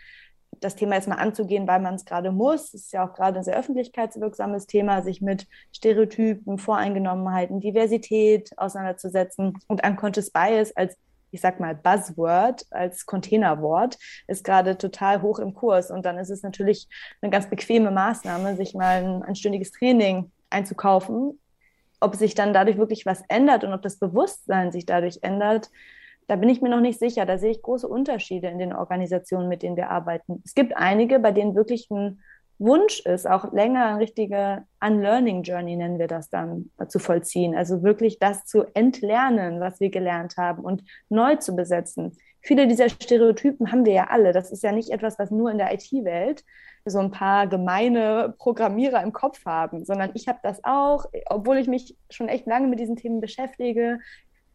das 0.60 0.76
Thema 0.76 0.94
jetzt 0.96 1.08
mal 1.08 1.16
anzugehen, 1.16 1.66
weil 1.66 1.80
man 1.80 1.94
es 1.94 2.04
gerade 2.04 2.30
muss. 2.30 2.74
Es 2.74 2.86
ist 2.86 2.92
ja 2.92 3.08
auch 3.08 3.14
gerade 3.14 3.38
ein 3.38 3.44
sehr 3.44 3.56
öffentlichkeitswirksames 3.56 4.66
Thema, 4.66 5.02
sich 5.02 5.20
mit 5.20 5.46
Stereotypen, 5.72 6.58
Voreingenommenheiten, 6.58 7.60
Diversität 7.60 8.50
auseinanderzusetzen. 8.56 9.58
Und 9.68 9.84
Unconscious 9.84 10.30
Bias 10.30 10.76
als 10.76 10.96
ich 11.30 11.40
sag 11.40 11.60
mal, 11.60 11.74
Buzzword 11.74 12.66
als 12.70 13.06
Containerwort 13.06 13.98
ist 14.26 14.44
gerade 14.44 14.76
total 14.78 15.22
hoch 15.22 15.38
im 15.38 15.54
Kurs. 15.54 15.90
Und 15.90 16.04
dann 16.04 16.18
ist 16.18 16.30
es 16.30 16.42
natürlich 16.42 16.88
eine 17.20 17.30
ganz 17.30 17.48
bequeme 17.48 17.90
Maßnahme, 17.90 18.56
sich 18.56 18.74
mal 18.74 19.04
ein, 19.04 19.22
ein 19.22 19.34
stündiges 19.34 19.72
Training 19.72 20.30
einzukaufen. 20.50 21.38
Ob 22.00 22.16
sich 22.16 22.34
dann 22.34 22.52
dadurch 22.52 22.78
wirklich 22.78 23.06
was 23.06 23.22
ändert 23.28 23.64
und 23.64 23.72
ob 23.72 23.82
das 23.82 23.98
Bewusstsein 23.98 24.72
sich 24.72 24.86
dadurch 24.86 25.18
ändert, 25.22 25.70
da 26.26 26.36
bin 26.36 26.48
ich 26.48 26.62
mir 26.62 26.68
noch 26.68 26.80
nicht 26.80 26.98
sicher. 26.98 27.26
Da 27.26 27.38
sehe 27.38 27.50
ich 27.50 27.60
große 27.60 27.88
Unterschiede 27.88 28.48
in 28.48 28.58
den 28.58 28.72
Organisationen, 28.72 29.48
mit 29.48 29.62
denen 29.62 29.76
wir 29.76 29.90
arbeiten. 29.90 30.42
Es 30.44 30.54
gibt 30.54 30.76
einige, 30.76 31.18
bei 31.18 31.32
denen 31.32 31.54
wirklich 31.54 31.90
ein 31.90 32.22
Wunsch 32.60 33.00
ist, 33.00 33.26
auch 33.26 33.52
länger 33.52 33.86
eine 33.86 33.98
richtige 33.98 34.64
Unlearning 34.80 35.42
Journey 35.42 35.76
nennen 35.76 35.98
wir 35.98 36.08
das 36.08 36.28
dann, 36.28 36.70
äh, 36.78 36.86
zu 36.86 36.98
vollziehen. 36.98 37.56
Also 37.56 37.82
wirklich 37.82 38.18
das 38.18 38.44
zu 38.44 38.64
entlernen, 38.74 39.60
was 39.60 39.80
wir 39.80 39.90
gelernt 39.90 40.36
haben 40.36 40.62
und 40.62 40.84
neu 41.08 41.36
zu 41.36 41.56
besetzen. 41.56 42.16
Viele 42.42 42.68
dieser 42.68 42.90
Stereotypen 42.90 43.72
haben 43.72 43.84
wir 43.86 43.94
ja 43.94 44.04
alle. 44.10 44.32
Das 44.32 44.52
ist 44.52 44.62
ja 44.62 44.72
nicht 44.72 44.90
etwas, 44.90 45.18
was 45.18 45.30
nur 45.30 45.50
in 45.50 45.58
der 45.58 45.72
IT-Welt 45.72 46.44
so 46.84 46.98
ein 46.98 47.10
paar 47.10 47.46
gemeine 47.46 48.34
Programmierer 48.38 49.02
im 49.02 49.12
Kopf 49.12 49.44
haben, 49.44 49.84
sondern 49.84 50.10
ich 50.14 50.28
habe 50.28 50.38
das 50.42 50.64
auch, 50.64 51.06
obwohl 51.26 51.58
ich 51.58 51.68
mich 51.68 51.96
schon 52.08 52.28
echt 52.28 52.46
lange 52.46 52.68
mit 52.68 52.80
diesen 52.80 52.96
Themen 52.96 53.20
beschäftige. 53.20 54.00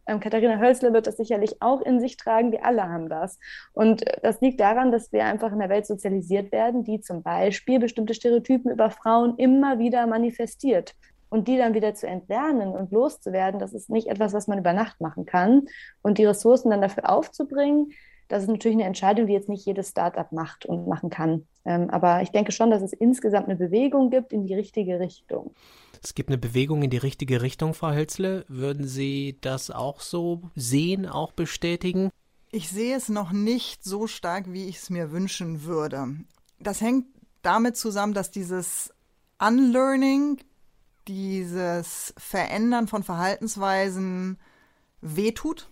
Ähm, 0.06 0.20
Katharina 0.20 0.58
Hölzle 0.58 0.92
wird 0.92 1.06
das 1.06 1.16
sicherlich 1.16 1.60
auch 1.60 1.80
in 1.82 2.00
sich 2.00 2.16
tragen. 2.16 2.52
Wir 2.52 2.64
alle 2.64 2.88
haben 2.88 3.08
das. 3.08 3.38
Und 3.72 4.06
äh, 4.06 4.20
das 4.22 4.40
liegt 4.40 4.60
daran, 4.60 4.92
dass 4.92 5.12
wir 5.12 5.24
einfach 5.24 5.52
in 5.52 5.58
der 5.58 5.68
Welt 5.68 5.86
sozialisiert 5.86 6.52
werden, 6.52 6.84
die 6.84 7.00
zum 7.00 7.22
Beispiel 7.22 7.78
bestimmte 7.78 8.14
Stereotypen 8.14 8.70
über 8.70 8.90
Frauen 8.90 9.36
immer 9.36 9.78
wieder 9.78 10.06
manifestiert. 10.06 10.94
Und 11.28 11.48
die 11.48 11.58
dann 11.58 11.74
wieder 11.74 11.92
zu 11.94 12.06
entlernen 12.06 12.68
und 12.68 12.92
loszuwerden, 12.92 13.58
das 13.58 13.74
ist 13.74 13.90
nicht 13.90 14.06
etwas, 14.06 14.32
was 14.32 14.46
man 14.46 14.58
über 14.58 14.72
Nacht 14.72 15.00
machen 15.00 15.26
kann. 15.26 15.66
Und 16.00 16.18
die 16.18 16.24
Ressourcen 16.24 16.70
dann 16.70 16.80
dafür 16.80 17.10
aufzubringen, 17.10 17.92
das 18.28 18.42
ist 18.42 18.48
natürlich 18.48 18.76
eine 18.76 18.86
Entscheidung, 18.86 19.26
die 19.26 19.32
jetzt 19.32 19.48
nicht 19.48 19.66
jedes 19.66 19.90
Startup 19.90 20.30
macht 20.32 20.66
und 20.66 20.88
machen 20.88 21.10
kann. 21.10 21.46
Ähm, 21.64 21.90
aber 21.90 22.22
ich 22.22 22.30
denke 22.30 22.52
schon, 22.52 22.70
dass 22.70 22.82
es 22.82 22.92
insgesamt 22.92 23.48
eine 23.48 23.56
Bewegung 23.56 24.10
gibt 24.10 24.32
in 24.32 24.46
die 24.46 24.54
richtige 24.54 24.98
Richtung. 24.98 25.54
Es 26.02 26.14
gibt 26.14 26.30
eine 26.30 26.38
Bewegung 26.38 26.82
in 26.82 26.90
die 26.90 26.96
richtige 26.96 27.42
Richtung, 27.42 27.74
Frau 27.74 27.92
Hölzle. 27.92 28.44
Würden 28.48 28.86
Sie 28.86 29.38
das 29.40 29.70
auch 29.70 30.00
so 30.00 30.42
sehen, 30.54 31.06
auch 31.06 31.32
bestätigen? 31.32 32.10
Ich 32.50 32.68
sehe 32.68 32.96
es 32.96 33.08
noch 33.08 33.32
nicht 33.32 33.84
so 33.84 34.06
stark, 34.06 34.52
wie 34.52 34.68
ich 34.68 34.76
es 34.78 34.90
mir 34.90 35.10
wünschen 35.12 35.64
würde. 35.64 36.16
Das 36.58 36.80
hängt 36.80 37.06
damit 37.42 37.76
zusammen, 37.76 38.14
dass 38.14 38.30
dieses 38.30 38.92
Unlearning, 39.38 40.38
dieses 41.06 42.14
Verändern 42.16 42.88
von 42.88 43.02
Verhaltensweisen 43.02 44.38
wehtut, 45.00 45.68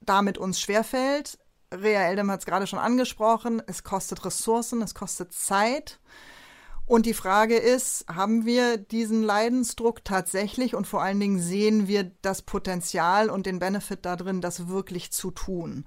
damit 0.00 0.38
uns 0.38 0.60
schwerfällt. 0.60 1.38
Rea 1.72 2.02
Eldem 2.02 2.30
hat 2.30 2.40
es 2.40 2.46
gerade 2.46 2.66
schon 2.66 2.78
angesprochen, 2.78 3.62
es 3.66 3.84
kostet 3.84 4.24
Ressourcen, 4.24 4.82
es 4.82 4.94
kostet 4.94 5.32
Zeit. 5.32 6.00
Und 6.90 7.06
die 7.06 7.14
Frage 7.14 7.54
ist, 7.56 8.04
haben 8.08 8.44
wir 8.44 8.76
diesen 8.76 9.22
Leidensdruck 9.22 10.04
tatsächlich 10.04 10.74
und 10.74 10.88
vor 10.88 11.00
allen 11.00 11.20
Dingen 11.20 11.38
sehen 11.38 11.86
wir 11.86 12.10
das 12.20 12.42
Potenzial 12.42 13.30
und 13.30 13.46
den 13.46 13.60
Benefit 13.60 14.04
darin, 14.04 14.40
das 14.40 14.66
wirklich 14.66 15.12
zu 15.12 15.30
tun? 15.30 15.84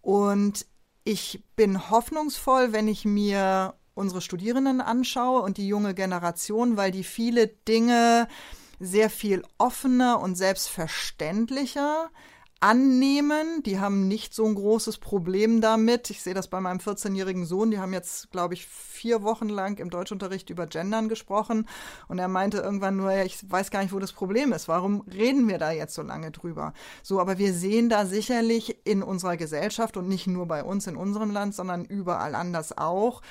Und 0.00 0.66
ich 1.04 1.44
bin 1.54 1.88
hoffnungsvoll, 1.88 2.72
wenn 2.72 2.88
ich 2.88 3.04
mir 3.04 3.74
unsere 3.94 4.20
Studierenden 4.20 4.80
anschaue 4.80 5.42
und 5.42 5.56
die 5.56 5.68
junge 5.68 5.94
Generation, 5.94 6.76
weil 6.76 6.90
die 6.90 7.04
viele 7.04 7.46
Dinge 7.46 8.26
sehr 8.80 9.08
viel 9.08 9.44
offener 9.56 10.18
und 10.20 10.34
selbstverständlicher 10.34 12.10
annehmen. 12.60 13.62
Die 13.64 13.80
haben 13.80 14.06
nicht 14.06 14.34
so 14.34 14.44
ein 14.44 14.54
großes 14.54 14.98
Problem 14.98 15.60
damit. 15.60 16.10
Ich 16.10 16.22
sehe 16.22 16.34
das 16.34 16.48
bei 16.48 16.60
meinem 16.60 16.78
14-jährigen 16.78 17.46
Sohn. 17.46 17.70
Die 17.70 17.78
haben 17.78 17.94
jetzt, 17.94 18.30
glaube 18.30 18.54
ich, 18.54 18.66
vier 18.66 19.22
Wochen 19.22 19.48
lang 19.48 19.78
im 19.78 19.90
Deutschunterricht 19.90 20.50
über 20.50 20.66
Gendern 20.66 21.08
gesprochen. 21.08 21.66
Und 22.08 22.18
er 22.18 22.28
meinte 22.28 22.58
irgendwann 22.58 22.96
nur, 22.96 23.12
ja, 23.12 23.24
ich 23.24 23.50
weiß 23.50 23.70
gar 23.70 23.82
nicht, 23.82 23.94
wo 23.94 23.98
das 23.98 24.12
Problem 24.12 24.52
ist. 24.52 24.68
Warum 24.68 25.00
reden 25.02 25.48
wir 25.48 25.58
da 25.58 25.72
jetzt 25.72 25.94
so 25.94 26.02
lange 26.02 26.30
drüber? 26.30 26.74
So, 27.02 27.18
aber 27.18 27.38
wir 27.38 27.54
sehen 27.54 27.88
da 27.88 28.04
sicherlich 28.04 28.76
in 28.84 29.02
unserer 29.02 29.38
Gesellschaft 29.38 29.96
und 29.96 30.08
nicht 30.08 30.26
nur 30.26 30.46
bei 30.46 30.62
uns 30.62 30.86
in 30.86 30.96
unserem 30.96 31.30
Land, 31.30 31.54
sondern 31.54 31.84
überall 31.84 32.34
anders 32.34 32.76
auch, 32.76 33.22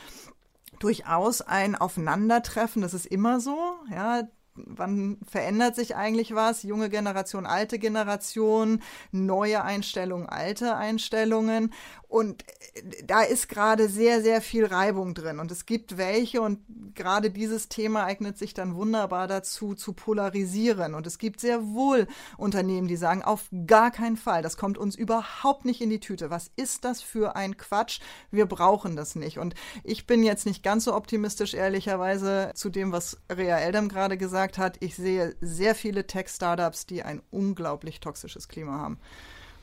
durchaus 0.79 1.41
ein 1.41 1.75
Aufeinandertreffen. 1.75 2.81
Das 2.81 2.93
ist 2.95 3.05
immer 3.05 3.39
so. 3.39 3.57
Ja, 3.91 4.27
wann 4.67 5.17
verändert 5.29 5.75
sich 5.75 5.95
eigentlich 5.95 6.35
was? 6.35 6.63
Junge 6.63 6.89
Generation, 6.89 7.45
alte 7.45 7.79
Generation, 7.79 8.81
neue 9.11 9.63
Einstellungen, 9.63 10.27
alte 10.27 10.75
Einstellungen. 10.75 11.73
Und 12.09 12.43
äh, 12.73 13.03
da 13.05 13.21
ist 13.21 13.47
gerade 13.47 13.87
sehr, 13.87 14.21
sehr 14.21 14.41
viel 14.41 14.65
Reibung 14.65 15.13
drin. 15.13 15.39
Und 15.39 15.51
es 15.51 15.67
gibt 15.67 15.97
welche, 15.97 16.41
und 16.41 16.59
gerade 16.95 17.29
dieses 17.29 17.69
Thema 17.69 18.03
eignet 18.03 18.37
sich 18.37 18.55
dann 18.55 18.75
wunderbar 18.75 19.27
dazu, 19.27 19.75
zu 19.75 19.93
polarisieren. 19.93 20.95
Und 20.95 21.05
es 21.05 21.19
gibt 21.19 21.39
sehr 21.39 21.67
wohl 21.67 22.07
Unternehmen, 22.35 22.87
die 22.87 22.97
sagen, 22.97 23.21
auf 23.21 23.47
gar 23.67 23.91
keinen 23.91 24.17
Fall, 24.17 24.41
das 24.41 24.57
kommt 24.57 24.79
uns 24.79 24.95
überhaupt 24.95 25.65
nicht 25.65 25.81
in 25.81 25.91
die 25.91 25.99
Tüte. 25.99 26.31
Was 26.31 26.49
ist 26.55 26.83
das 26.83 27.03
für 27.03 27.35
ein 27.35 27.57
Quatsch? 27.57 27.99
Wir 28.31 28.47
brauchen 28.47 28.95
das 28.95 29.15
nicht. 29.15 29.37
Und 29.37 29.53
ich 29.83 30.07
bin 30.07 30.23
jetzt 30.23 30.47
nicht 30.47 30.63
ganz 30.63 30.85
so 30.85 30.95
optimistisch, 30.95 31.53
ehrlicherweise, 31.53 32.51
zu 32.55 32.71
dem, 32.71 32.91
was 32.91 33.21
Rea 33.31 33.59
Eldam 33.59 33.87
gerade 33.87 34.17
gesagt 34.17 34.57
hat. 34.57 34.77
Ich 34.79 34.95
sehe 34.95 35.35
sehr 35.41 35.75
viele 35.75 36.07
Tech-Startups, 36.07 36.87
die 36.87 37.03
ein 37.03 37.21
unglaublich 37.29 37.99
toxisches 37.99 38.47
Klima 38.47 38.79
haben. 38.79 38.99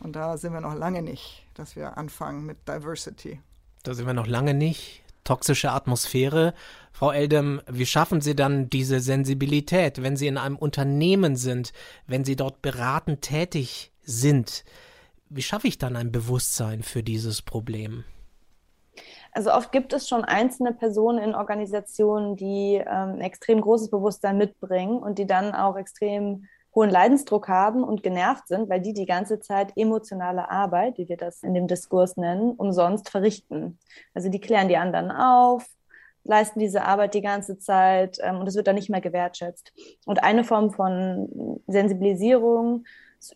Und 0.01 0.15
da 0.15 0.37
sind 0.37 0.53
wir 0.53 0.61
noch 0.61 0.75
lange 0.75 1.03
nicht, 1.03 1.45
dass 1.55 1.77
wir 1.77 1.97
anfangen 1.97 2.45
mit 2.45 2.69
Diversity. 2.69 3.41
Da 3.83 3.95
sind 3.95 4.07
wir 4.07 4.15
noch 4.15 4.27
lange 4.27 4.55
nicht. 4.55 5.03
Toxische 5.25 5.73
Atmosphäre. 5.73 6.55
Frau 6.93 7.11
Eldem, 7.11 7.61
wie 7.67 7.87
schaffen 7.87 8.21
Sie 8.21 8.37
dann 8.37 8.71
diese 8.71 9.01
Sensibilität, 9.01 10.03
wenn 10.03 10.17
Sie 10.17 10.29
in 10.29 10.39
einem 10.39 10.57
Unternehmen 10.57 11.37
sind, 11.37 11.73
wenn 12.07 12.25
Sie 12.25 12.37
dort 12.37 12.63
beratend 12.63 13.23
tätig 13.23 13.93
sind? 14.03 14.65
Wie 15.29 15.43
schaffe 15.43 15.67
ich 15.67 15.79
dann 15.79 15.97
ein 15.97 16.13
Bewusstsein 16.13 16.83
für 16.83 17.03
dieses 17.03 17.43
Problem? 17.43 18.05
Also 19.33 19.53
oft 19.53 19.71
gibt 19.73 19.93
es 19.93 20.09
schon 20.09 20.25
einzelne 20.25 20.73
Personen 20.73 21.19
in 21.19 21.35
Organisationen, 21.35 22.37
die 22.37 22.77
ähm, 22.77 22.87
ein 22.87 23.21
extrem 23.21 23.61
großes 23.61 23.91
Bewusstsein 23.91 24.39
mitbringen 24.39 24.99
und 24.99 25.19
die 25.19 25.27
dann 25.27 25.55
auch 25.55 25.77
extrem 25.77 26.47
hohen 26.77 26.91
Leidensdruck 26.91 27.49
haben 27.49 27.83
und 27.83 28.03
genervt 28.03 28.47
sind, 28.49 28.69
weil 28.69 28.81
die 28.81 28.93
die 28.93 29.07
ganze 29.07 29.41
Zeit 29.41 29.73
emotionale 29.77 30.51
Arbeit, 30.51 30.99
wie 30.99 31.09
wir 31.09 31.17
das 31.17 31.43
in 31.43 31.55
dem 31.55 31.67
Diskurs 31.67 32.17
nennen, 32.19 32.53
umsonst 32.53 33.09
verrichten. 33.09 33.79
Also 34.15 34.29
die 34.29 34.41
klären 34.41 34.69
die 34.69 34.77
anderen 34.77 35.11
auf, 35.11 35.67
leisten 36.23 36.61
diese 36.61 36.83
Arbeit 36.83 37.15
die 37.15 37.23
ganze 37.23 37.59
Zeit 37.59 38.19
ähm, 38.21 38.37
und 38.37 38.47
es 38.47 38.57
wird 38.57 38.67
dann 38.67 38.75
nicht 38.75 38.91
mehr 38.91 39.01
gewertschätzt. 39.01 39.73
Und 40.05 40.23
eine 40.23 40.45
Form 40.45 40.71
von 40.71 41.63
Sensibilisierung 41.67 42.85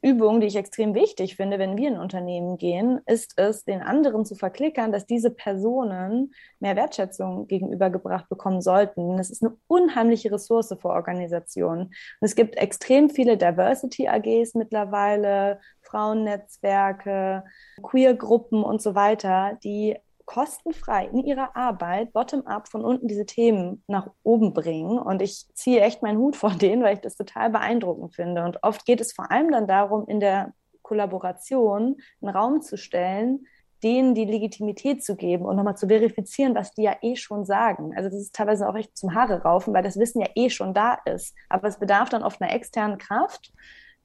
Übung, 0.02 0.40
die 0.40 0.46
ich 0.46 0.56
extrem 0.56 0.94
wichtig 0.94 1.36
finde, 1.36 1.58
wenn 1.58 1.76
wir 1.76 1.88
in 1.88 1.98
Unternehmen 1.98 2.56
gehen, 2.56 3.00
ist 3.06 3.34
es, 3.36 3.64
den 3.64 3.82
anderen 3.82 4.24
zu 4.24 4.34
verklickern, 4.34 4.92
dass 4.92 5.06
diese 5.06 5.30
Personen 5.30 6.34
mehr 6.58 6.76
Wertschätzung 6.76 7.46
gegenübergebracht 7.46 8.28
bekommen 8.28 8.60
sollten. 8.60 9.16
Das 9.16 9.30
ist 9.30 9.42
eine 9.42 9.56
unheimliche 9.66 10.32
Ressource 10.32 10.74
für 10.80 10.88
Organisationen. 10.88 11.86
Und 11.86 11.94
es 12.20 12.34
gibt 12.34 12.56
extrem 12.56 13.10
viele 13.10 13.36
Diversity-AGs 13.36 14.54
mittlerweile, 14.54 15.60
Frauennetzwerke, 15.82 17.44
Queer-Gruppen 17.82 18.62
und 18.62 18.80
so 18.82 18.94
weiter, 18.94 19.58
die 19.64 19.96
kostenfrei 20.30 21.06
in 21.06 21.24
ihrer 21.24 21.56
Arbeit 21.56 22.12
bottom-up 22.12 22.68
von 22.68 22.84
unten 22.84 23.08
diese 23.08 23.26
Themen 23.26 23.82
nach 23.88 24.12
oben 24.22 24.52
bringen. 24.52 24.96
Und 24.96 25.22
ich 25.22 25.46
ziehe 25.54 25.80
echt 25.80 26.02
meinen 26.02 26.18
Hut 26.18 26.36
vor 26.36 26.50
denen, 26.54 26.84
weil 26.84 26.94
ich 26.94 27.00
das 27.00 27.16
total 27.16 27.50
beeindruckend 27.50 28.14
finde. 28.14 28.44
Und 28.44 28.62
oft 28.62 28.86
geht 28.86 29.00
es 29.00 29.12
vor 29.12 29.32
allem 29.32 29.50
dann 29.50 29.66
darum, 29.66 30.06
in 30.06 30.20
der 30.20 30.52
Kollaboration 30.82 31.96
einen 32.22 32.36
Raum 32.36 32.62
zu 32.62 32.78
stellen, 32.78 33.44
denen 33.82 34.14
die 34.14 34.24
Legitimität 34.24 35.02
zu 35.02 35.16
geben 35.16 35.46
und 35.46 35.56
nochmal 35.56 35.76
zu 35.76 35.88
verifizieren, 35.88 36.54
was 36.54 36.74
die 36.74 36.82
ja 36.82 36.94
eh 37.02 37.16
schon 37.16 37.44
sagen. 37.44 37.92
Also 37.96 38.08
das 38.08 38.20
ist 38.20 38.34
teilweise 38.34 38.68
auch 38.68 38.76
echt 38.76 38.96
zum 38.96 39.14
Haare 39.14 39.42
raufen, 39.42 39.74
weil 39.74 39.82
das 39.82 39.98
Wissen 39.98 40.20
ja 40.20 40.28
eh 40.36 40.48
schon 40.48 40.74
da 40.74 40.98
ist. 41.06 41.34
Aber 41.48 41.66
es 41.66 41.80
bedarf 41.80 42.08
dann 42.08 42.22
oft 42.22 42.40
einer 42.40 42.54
externen 42.54 42.98
Kraft, 42.98 43.52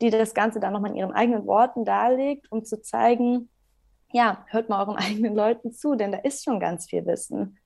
die 0.01 0.09
das 0.09 0.33
Ganze 0.33 0.59
dann 0.59 0.73
nochmal 0.73 0.91
in 0.91 0.97
ihren 0.97 1.11
eigenen 1.11 1.45
Worten 1.45 1.85
darlegt, 1.85 2.51
um 2.51 2.65
zu 2.65 2.81
zeigen, 2.81 3.49
ja, 4.11 4.45
hört 4.49 4.69
mal 4.69 4.81
euren 4.81 4.97
eigenen 4.97 5.35
Leuten 5.35 5.71
zu, 5.71 5.95
denn 5.95 6.11
da 6.11 6.19
ist 6.19 6.43
schon 6.43 6.59
ganz 6.59 6.87
viel 6.89 7.05
Wissen. 7.05 7.57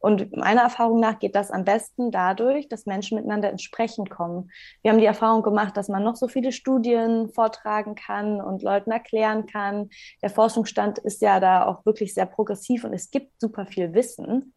Und 0.00 0.36
meiner 0.36 0.62
Erfahrung 0.62 1.00
nach 1.00 1.18
geht 1.18 1.34
das 1.34 1.50
am 1.50 1.64
besten 1.64 2.10
dadurch, 2.10 2.68
dass 2.68 2.86
Menschen 2.86 3.16
miteinander 3.16 3.50
ins 3.50 3.62
Sprechen 3.62 4.08
kommen. 4.08 4.50
Wir 4.82 4.90
haben 4.90 4.98
die 4.98 5.06
Erfahrung 5.06 5.42
gemacht, 5.42 5.76
dass 5.76 5.88
man 5.88 6.02
noch 6.02 6.16
so 6.16 6.28
viele 6.28 6.52
Studien 6.52 7.28
vortragen 7.28 7.94
kann 7.94 8.40
und 8.40 8.62
Leuten 8.62 8.90
erklären 8.90 9.46
kann. 9.46 9.90
Der 10.22 10.30
Forschungsstand 10.30 10.98
ist 10.98 11.20
ja 11.22 11.40
da 11.40 11.66
auch 11.66 11.84
wirklich 11.84 12.14
sehr 12.14 12.26
progressiv 12.26 12.84
und 12.84 12.92
es 12.92 13.10
gibt 13.10 13.40
super 13.40 13.66
viel 13.66 13.94
Wissen. 13.94 14.54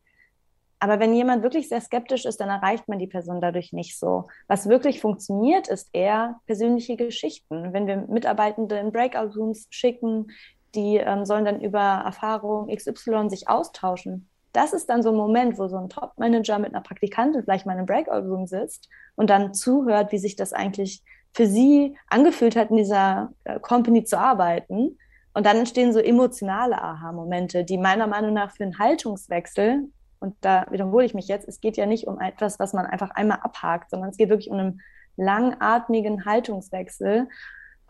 Aber 0.84 1.00
wenn 1.00 1.14
jemand 1.14 1.44
wirklich 1.44 1.70
sehr 1.70 1.80
skeptisch 1.80 2.26
ist, 2.26 2.42
dann 2.42 2.50
erreicht 2.50 2.88
man 2.88 2.98
die 2.98 3.06
Person 3.06 3.40
dadurch 3.40 3.72
nicht 3.72 4.00
so. 4.00 4.28
Was 4.48 4.68
wirklich 4.68 5.00
funktioniert, 5.00 5.68
ist 5.68 5.90
eher 5.94 6.40
persönliche 6.48 6.98
Geschichten. 6.98 7.72
Wenn 7.72 7.86
wir 7.86 7.98
Mitarbeitende 7.98 8.80
in 8.80 8.92
Breakout-Rooms 8.92 9.68
schicken, 9.70 10.32
die 10.76 10.98
ähm, 10.98 11.26
sollen 11.26 11.46
dann 11.46 11.62
über 11.62 11.80
Erfahrung 11.80 12.68
XY 12.74 13.30
sich 13.30 13.50
austauschen. 13.50 14.28
Das 14.54 14.74
ist 14.74 14.90
dann 14.90 15.02
so 15.02 15.10
ein 15.10 15.16
Moment, 15.16 15.58
wo 15.58 15.68
so 15.68 15.78
ein 15.78 15.90
Top-Manager 15.90 16.60
mit 16.60 16.74
einer 16.74 16.82
Praktikantin 16.82 17.44
vielleicht 17.44 17.66
mal 17.66 17.74
in 17.74 17.80
einem 17.80 17.88
Breakout-Room 17.88 18.48
sitzt 18.48 18.90
und 19.16 19.30
dann 19.30 19.54
zuhört, 19.54 20.12
wie 20.12 20.18
sich 20.18 20.36
das 20.36 20.54
eigentlich 20.54 21.04
für 21.34 21.48
sie 21.48 21.98
angefühlt 22.08 22.56
hat, 22.56 22.70
in 22.70 22.78
dieser 22.78 23.32
äh, 23.46 23.60
Company 23.60 24.04
zu 24.04 24.18
arbeiten. 24.18 24.98
Und 25.34 25.46
dann 25.46 25.58
entstehen 25.58 25.94
so 25.94 26.00
emotionale 26.00 26.82
Aha-Momente, 26.82 27.64
die 27.64 27.78
meiner 27.78 28.08
Meinung 28.08 28.34
nach 28.34 28.52
für 28.52 28.64
einen 28.64 28.80
Haltungswechsel, 28.80 29.88
und 30.22 30.36
da 30.42 30.68
wiederhole 30.70 31.06
ich 31.06 31.16
mich 31.16 31.28
jetzt, 31.28 31.48
es 31.48 31.60
geht 31.60 31.78
ja 31.78 31.88
nicht 31.88 32.08
um 32.08 32.22
etwas, 32.22 32.60
was 32.60 32.74
man 32.74 32.86
einfach 32.86 33.10
einmal 33.10 33.40
abhakt, 33.42 33.90
sondern 33.90 34.12
es 34.12 34.18
geht 34.18 34.30
wirklich 34.30 34.52
um 34.52 34.60
einen 34.60 34.82
langatmigen 35.18 36.26
Haltungswechsel. 36.26 37.28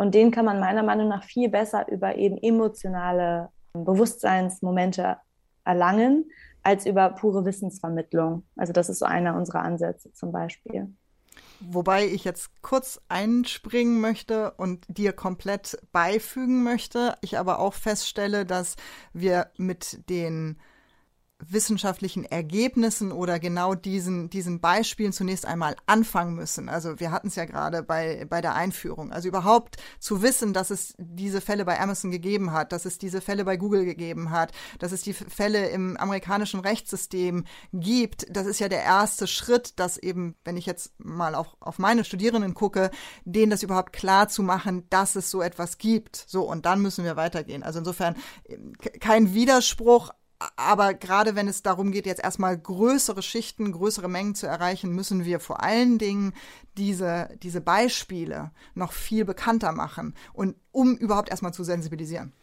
Und 0.02 0.16
den 0.16 0.32
kann 0.32 0.46
man 0.46 0.60
meiner 0.60 0.82
Meinung 0.82 1.10
nach 1.10 1.24
viel 1.24 1.48
besser 1.48 1.88
über 1.88 2.16
eben 2.16 2.36
emotionale 2.36 3.50
Bewusstseinsmomente 3.74 5.18
erlangen, 5.64 6.32
als 6.64 6.88
über 6.88 7.10
pure 7.10 7.46
Wissensvermittlung. 7.46 8.42
Also 8.56 8.74
das 8.74 8.90
ist 8.90 8.98
so 8.98 9.06
einer 9.06 9.36
unserer 9.36 9.62
Ansätze 9.62 10.12
zum 10.12 10.32
Beispiel. 10.32 10.92
Wobei 11.60 12.08
ich 12.08 12.24
jetzt 12.24 12.50
kurz 12.64 13.00
einspringen 13.10 14.02
möchte 14.02 14.50
und 14.58 14.88
dir 14.88 15.14
komplett 15.14 15.78
beifügen 15.92 16.64
möchte. 16.64 17.16
Ich 17.22 17.38
aber 17.38 17.60
auch 17.60 17.76
feststelle, 17.76 18.48
dass 18.48 18.78
wir 19.14 19.52
mit 19.58 20.10
den 20.10 20.58
wissenschaftlichen 21.48 22.26
Ergebnissen 22.26 23.12
oder 23.12 23.40
genau 23.40 23.76
diesen, 23.76 24.30
diesen 24.30 24.60
Beispielen 24.60 25.14
zunächst 25.14 25.46
einmal 25.46 25.76
anfangen 25.86 26.36
müssen. 26.36 26.70
Also 26.70 27.00
wir 27.00 27.12
hatten 27.12 27.28
es 27.28 27.36
ja 27.36 27.46
gerade 27.46 27.84
bei, 27.84 28.26
bei 28.30 28.42
der 28.42 28.56
Einführung. 28.56 29.12
Also 29.12 29.28
überhaupt 29.28 29.78
zu 30.00 30.22
wissen, 30.22 30.54
dass 30.54 30.70
es 30.70 30.94
diese 30.98 31.42
Fälle 31.42 31.66
bei 31.66 31.80
Amazon 31.80 32.12
gegeben 32.12 32.52
hat, 32.52 32.72
dass 32.72 32.86
es 32.86 32.98
diese 32.98 33.22
Fälle 33.22 33.46
bei 33.46 33.58
Google 33.58 33.86
gegeben 33.86 34.32
hat, 34.32 34.52
dass 34.80 34.92
es 34.92 35.02
die 35.02 35.14
Fälle 35.14 35.70
im 35.70 35.98
amerikanischen 35.98 36.60
Rechtssystem 36.60 37.46
gibt, 37.74 38.26
das 38.30 38.48
ist 38.48 38.60
ja 38.60 38.70
der 38.70 38.84
erste 38.84 39.28
Schritt, 39.28 39.80
dass 39.80 39.98
eben, 39.98 40.36
wenn 40.44 40.58
ich 40.58 40.66
jetzt 40.66 40.94
mal 40.98 41.36
auf, 41.36 41.56
auf 41.60 41.80
meine 41.80 42.04
Studierenden 42.04 42.54
gucke, 42.54 42.92
denen 43.26 43.52
das 43.52 43.64
überhaupt 43.64 43.94
klar 43.94 44.30
zu 44.30 44.44
machen, 44.44 44.88
dass 44.90 45.16
es 45.16 45.32
so 45.32 45.42
etwas 45.42 45.78
gibt. 45.78 46.24
So, 46.28 46.44
und 46.44 46.66
dann 46.66 46.82
müssen 46.82 47.04
wir 47.04 47.16
weitergehen. 47.16 47.64
Also 47.64 47.80
insofern 47.80 48.16
kein 49.00 49.34
Widerspruch, 49.34 50.12
aber 50.56 50.94
gerade 50.94 51.36
wenn 51.36 51.48
es 51.48 51.62
darum 51.62 51.92
geht, 51.92 52.06
jetzt 52.06 52.24
erstmal 52.24 52.58
größere 52.58 53.22
Schichten, 53.22 53.72
größere 53.72 54.08
Mengen 54.08 54.36
zu 54.36 54.48
erreichen, 54.48 54.92
müssen 54.92 55.26
wir 55.26 55.40
vor 55.40 55.64
allen 55.64 55.98
Dingen 55.98 56.34
diese, 56.78 57.30
diese 57.44 57.62
Beispiele 57.62 58.52
noch 58.74 58.92
viel 58.94 59.26
bekannter 59.26 59.72
machen. 59.72 60.16
Und 60.34 60.56
um 60.72 60.96
überhaupt 60.96 61.30
erstmal 61.30 61.54
zu 61.54 61.64
sensibilisieren 61.64 62.34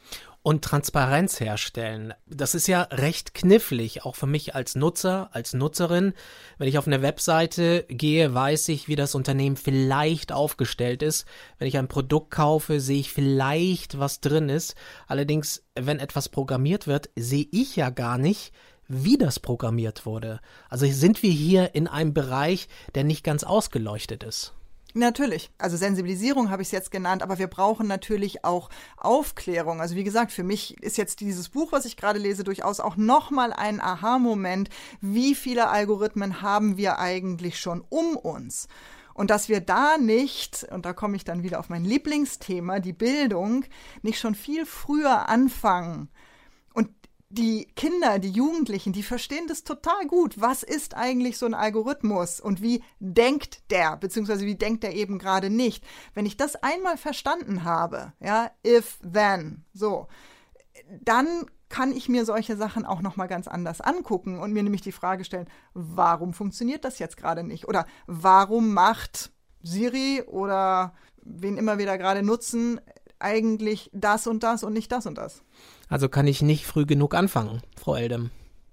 und 0.43 0.65
Transparenz 0.65 1.41
herstellen. 1.41 2.15
Das 2.27 2.55
ist 2.55 2.69
ja 2.69 2.83
recht 2.83 3.35
knifflig, 3.35 4.05
auch 4.05 4.17
für 4.17 4.27
mich 4.27 4.55
als 4.55 4.77
Nutzer, 4.77 5.29
als 5.33 5.53
Nutzerin. 5.53 6.15
Wenn 6.59 6.69
ich 6.69 6.79
auf 6.79 6.87
eine 6.87 7.03
Webseite 7.03 7.85
gehe, 7.89 8.33
weiß 8.33 8.69
ich, 8.69 8.89
wie 8.89 8.97
das 8.97 9.15
Unternehmen 9.15 9.57
vielleicht 9.57 10.33
aufgestellt 10.33 11.03
ist. 11.03 11.27
Wenn 11.59 11.69
ich 11.69 11.77
ein 11.77 11.89
Produkt 11.89 12.31
kaufe, 12.31 12.81
sehe 12.81 13.01
ich 13.01 13.13
vielleicht, 13.13 13.99
was 13.99 14.21
drin 14.21 14.49
ist. 14.49 14.75
Allerdings, 15.07 15.65
wenn 15.75 15.99
etwas 15.99 16.29
programmiert 16.29 16.87
wird, 16.87 17.11
sehe 17.17 17.49
ich 17.51 17.77
ja 17.77 17.91
gar 17.91 18.17
nicht, 18.17 18.53
wie 18.87 19.19
das 19.19 19.41
programmiert 19.41 20.07
wurde. 20.07 20.41
Also 20.71 20.87
sind 20.87 21.23
wir 21.23 21.31
hier 21.31 21.75
in 21.75 21.89
einem 21.89 22.15
Bereich, 22.15 22.69
der 22.95 23.05
nicht 23.05 23.23
ganz 23.23 23.45
ausgeleuchtet 23.45 24.23
ist. 24.23 24.55
Natürlich. 24.95 25.51
Also 25.59 25.77
Sensibilisierung 25.77 26.51
habe 26.51 26.63
ich 26.63 26.69
es 26.69 26.73
jetzt 26.73 26.91
genannt, 26.91 27.23
aber 27.23 27.39
wir 27.39 27.47
brauchen 27.47 27.87
natürlich 27.87 28.45
auch 28.45 28.71
Aufklärung. 28.97 29.81
Also 29.81 29.97
wie 29.97 30.05
gesagt, 30.05 30.33
für 30.33 30.45
mich 30.45 30.83
ist 30.83 30.97
jetzt 30.97 31.21
dieses 31.21 31.51
Buch, 31.51 31.73
was 31.73 31.85
ich 31.85 31.97
gerade 31.97 32.19
lese, 32.19 32.43
durchaus 32.43 32.81
auch 32.81 32.97
nochmal 32.97 33.53
ein 33.53 33.81
Aha-Moment. 33.81 34.71
Wie 35.01 35.35
viele 35.35 35.69
Algorithmen 35.69 36.41
haben 36.41 36.79
wir 36.79 36.99
eigentlich 36.99 37.61
schon 37.61 37.85
um 37.91 38.17
uns? 38.17 38.67
Und 39.13 39.31
dass 39.31 39.49
wir 39.49 39.61
da 39.61 39.99
nicht, 39.99 40.65
und 40.71 40.87
da 40.87 40.93
komme 40.93 41.17
ich 41.17 41.25
dann 41.25 41.43
wieder 41.43 41.59
auf 41.59 41.69
mein 41.69 41.85
Lieblingsthema, 41.85 42.79
die 42.79 42.93
Bildung, 42.93 43.65
nicht 44.03 44.21
schon 44.21 44.35
viel 44.35 44.65
früher 44.65 45.29
anfangen, 45.29 46.09
die 47.31 47.67
Kinder, 47.77 48.19
die 48.19 48.31
Jugendlichen, 48.31 48.93
die 48.93 49.03
verstehen 49.03 49.49
das 49.49 49.65
total 49.65 50.07
gut. 50.07 50.41
Was 50.41 50.63
ist 50.63 50.97
eigentlich 50.97 51.37
so 51.37 51.47
ein 51.47 51.55
Algorithmus 51.55 52.41
und 52.41 52.63
wie 52.63 52.83
denkt 53.01 53.71
der, 53.71 53.97
beziehungsweise 53.97 54.47
wie 54.47 54.55
denkt 54.55 54.83
der 54.83 54.95
eben 54.95 55.19
gerade 55.19 55.51
nicht? 55.51 55.85
Wenn 56.15 56.27
ich 56.27 56.37
das 56.37 56.57
einmal 56.57 56.97
verstanden 56.97 57.65
habe, 57.65 58.13
ja, 58.21 58.51
if, 58.67 58.99
then, 59.03 59.65
so, 59.75 60.09
dann 61.03 61.47
kann 61.69 61.93
ich 61.93 62.09
mir 62.09 62.25
solche 62.25 62.57
Sachen 62.57 62.87
auch 62.87 63.03
noch 63.03 63.17
mal 63.17 63.27
ganz 63.27 63.47
anders 63.47 63.83
angucken 63.83 64.39
und 64.39 64.53
mir 64.53 64.63
nämlich 64.63 64.81
die 64.81 64.93
Frage 64.93 65.25
stellen, 65.25 65.51
warum 65.75 66.33
funktioniert 66.33 66.85
das 66.85 66.99
jetzt 66.99 67.19
gerade 67.19 67.45
nicht? 67.45 67.69
Oder 67.69 67.85
warum 68.07 68.73
macht 68.73 69.33
Siri 69.63 70.23
oder 70.27 70.95
wen 71.23 71.59
immer 71.59 71.77
wir 71.77 71.85
da 71.85 71.99
gerade 71.99 72.23
nutzen, 72.23 72.81
eigentlich 73.19 73.91
das 73.93 74.27
und 74.27 74.43
das 74.43 74.65
und 74.65 74.73
nicht 74.73 74.91
das 74.91 75.05
und 75.05 75.19
das? 75.19 75.43
Also 75.89 76.09
kann 76.09 76.27
ich 76.27 76.43
nicht 76.43 76.67
früh 76.67 76.87
genug 76.87 77.15
anfangen, 77.15 77.63
Frau 77.77 77.95
Eldem. 77.95 78.31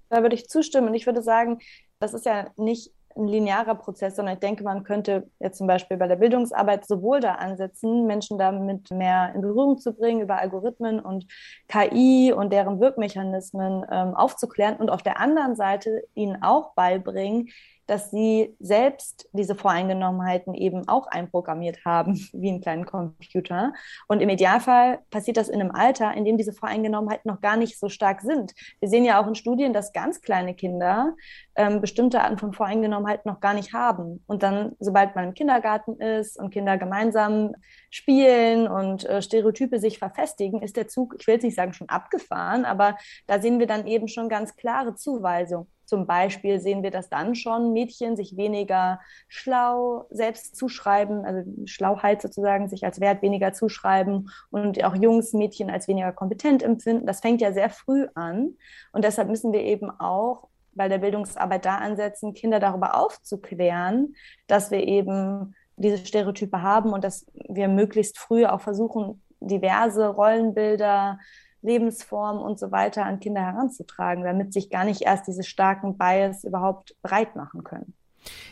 Da 0.08 0.22
würde 0.22 0.34
ich 0.34 0.48
zustimmen. 0.48 0.88
Und 0.88 0.94
ich 0.94 1.06
würde 1.06 1.22
sagen, 1.22 1.58
das 1.98 2.14
ist 2.14 2.26
ja 2.26 2.46
nicht 2.56 2.92
ein 3.16 3.26
linearer 3.26 3.74
Prozess, 3.74 4.16
sondern 4.16 4.34
ich 4.34 4.40
denke, 4.40 4.62
man 4.62 4.84
könnte 4.84 5.28
jetzt 5.40 5.58
zum 5.58 5.66
Beispiel 5.66 5.96
bei 5.96 6.06
der 6.06 6.16
Bildungsarbeit 6.16 6.86
sowohl 6.86 7.20
da 7.20 7.36
ansetzen, 7.36 8.06
Menschen 8.06 8.38
damit 8.38 8.90
mehr 8.90 9.32
in 9.34 9.40
Berührung 9.40 9.78
zu 9.78 9.94
bringen, 9.94 10.20
über 10.20 10.38
Algorithmen 10.38 11.00
und 11.00 11.26
KI 11.68 12.32
und 12.32 12.52
deren 12.52 12.78
Wirkmechanismen 12.78 13.86
ähm, 13.90 14.14
aufzuklären 14.14 14.76
und 14.76 14.90
auf 14.90 15.02
der 15.02 15.18
anderen 15.18 15.56
Seite 15.56 16.02
ihnen 16.14 16.42
auch 16.42 16.74
beibringen, 16.74 17.48
dass 17.86 18.10
sie 18.10 18.54
selbst 18.58 19.28
diese 19.32 19.54
Voreingenommenheiten 19.54 20.54
eben 20.54 20.88
auch 20.88 21.06
einprogrammiert 21.06 21.84
haben, 21.84 22.14
wie 22.32 22.48
einen 22.48 22.60
kleinen 22.60 22.86
Computer. 22.86 23.72
Und 24.08 24.20
im 24.20 24.28
Idealfall 24.28 25.00
passiert 25.10 25.36
das 25.36 25.48
in 25.48 25.60
einem 25.60 25.70
Alter, 25.70 26.12
in 26.14 26.24
dem 26.24 26.36
diese 26.36 26.52
Voreingenommenheiten 26.52 27.30
noch 27.30 27.40
gar 27.40 27.56
nicht 27.56 27.78
so 27.78 27.88
stark 27.88 28.22
sind. 28.22 28.54
Wir 28.80 28.88
sehen 28.88 29.04
ja 29.04 29.20
auch 29.20 29.26
in 29.26 29.34
Studien, 29.34 29.72
dass 29.72 29.92
ganz 29.92 30.20
kleine 30.20 30.54
Kinder 30.54 31.14
ähm, 31.54 31.80
bestimmte 31.80 32.22
Arten 32.22 32.38
von 32.38 32.52
Voreingenommenheit 32.52 33.26
noch 33.26 33.40
gar 33.40 33.54
nicht 33.54 33.72
haben. 33.72 34.22
Und 34.26 34.42
dann, 34.42 34.76
sobald 34.78 35.14
man 35.14 35.24
im 35.26 35.34
Kindergarten 35.34 36.00
ist 36.00 36.38
und 36.38 36.50
Kinder 36.50 36.78
gemeinsam 36.78 37.54
spielen 37.90 38.68
und 38.68 39.04
äh, 39.04 39.22
Stereotype 39.22 39.78
sich 39.78 39.98
verfestigen, 39.98 40.62
ist 40.62 40.76
der 40.76 40.88
Zug, 40.88 41.16
ich 41.18 41.26
will 41.26 41.34
jetzt 41.34 41.44
nicht 41.44 41.56
sagen 41.56 41.72
schon 41.72 41.88
abgefahren, 41.88 42.64
aber 42.64 42.96
da 43.26 43.40
sehen 43.40 43.58
wir 43.58 43.66
dann 43.66 43.86
eben 43.86 44.08
schon 44.08 44.28
ganz 44.28 44.56
klare 44.56 44.94
Zuweisungen. 44.94 45.68
Zum 45.86 46.06
Beispiel 46.06 46.60
sehen 46.60 46.82
wir, 46.82 46.90
dass 46.90 47.08
dann 47.08 47.34
schon 47.34 47.72
Mädchen 47.72 48.16
sich 48.16 48.36
weniger 48.36 49.00
schlau 49.28 50.06
selbst 50.10 50.56
zuschreiben, 50.56 51.24
also 51.24 51.50
Schlauheit 51.64 52.20
sozusagen 52.20 52.68
sich 52.68 52.84
als 52.84 53.00
Wert 53.00 53.22
weniger 53.22 53.52
zuschreiben 53.52 54.30
und 54.50 54.82
auch 54.84 54.94
Jungs 54.94 55.32
Mädchen 55.32 55.70
als 55.70 55.88
weniger 55.88 56.12
kompetent 56.12 56.62
empfinden. 56.62 57.06
Das 57.06 57.20
fängt 57.20 57.40
ja 57.40 57.52
sehr 57.52 57.70
früh 57.70 58.06
an 58.14 58.56
und 58.92 59.04
deshalb 59.04 59.28
müssen 59.28 59.52
wir 59.52 59.60
eben 59.60 59.90
auch 59.90 60.48
bei 60.74 60.88
der 60.88 60.98
Bildungsarbeit 60.98 61.64
da 61.64 61.76
ansetzen, 61.76 62.34
Kinder 62.34 62.60
darüber 62.60 63.00
aufzuklären, 63.00 64.14
dass 64.46 64.70
wir 64.70 64.86
eben 64.86 65.54
diese 65.76 66.04
Stereotype 66.04 66.62
haben 66.62 66.92
und 66.92 67.04
dass 67.04 67.26
wir 67.48 67.68
möglichst 67.68 68.18
früh 68.18 68.44
auch 68.44 68.60
versuchen, 68.60 69.22
diverse 69.40 70.08
Rollenbilder 70.08 71.18
Lebensformen 71.66 72.40
und 72.40 72.58
so 72.58 72.70
weiter 72.70 73.04
an 73.04 73.20
Kinder 73.20 73.42
heranzutragen, 73.42 74.24
damit 74.24 74.52
sich 74.52 74.70
gar 74.70 74.84
nicht 74.84 75.02
erst 75.02 75.26
diese 75.26 75.42
starken 75.42 75.98
Bias 75.98 76.44
überhaupt 76.44 76.96
breit 77.02 77.36
machen 77.36 77.64
können. 77.64 77.92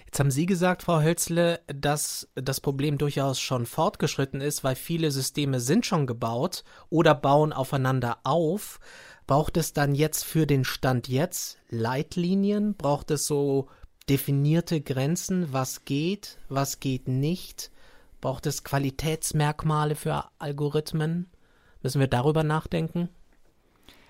Jetzt 0.06 0.20
haben 0.20 0.30
Sie 0.30 0.46
gesagt, 0.46 0.82
Frau 0.82 1.00
Hölzle, 1.00 1.60
dass 1.66 2.28
das 2.34 2.60
Problem 2.60 2.98
durchaus 2.98 3.40
schon 3.40 3.66
fortgeschritten 3.66 4.40
ist, 4.40 4.62
weil 4.62 4.76
viele 4.76 5.10
Systeme 5.10 5.58
sind 5.60 5.86
schon 5.86 6.06
gebaut 6.06 6.64
oder 6.90 7.14
bauen 7.14 7.52
aufeinander 7.52 8.18
auf. 8.22 8.78
Braucht 9.26 9.56
es 9.56 9.72
dann 9.72 9.94
jetzt 9.94 10.24
für 10.24 10.46
den 10.46 10.64
Stand 10.64 11.08
jetzt 11.08 11.58
Leitlinien? 11.70 12.76
Braucht 12.76 13.10
es 13.10 13.26
so 13.26 13.68
definierte 14.08 14.80
Grenzen, 14.80 15.52
was 15.52 15.84
geht, 15.84 16.38
was 16.48 16.78
geht 16.78 17.08
nicht? 17.08 17.70
Braucht 18.20 18.46
es 18.46 18.64
Qualitätsmerkmale 18.64 19.96
für 19.96 20.24
Algorithmen? 20.38 21.30
Müssen 21.84 22.00
wir 22.00 22.08
darüber 22.08 22.42
nachdenken? 22.42 23.10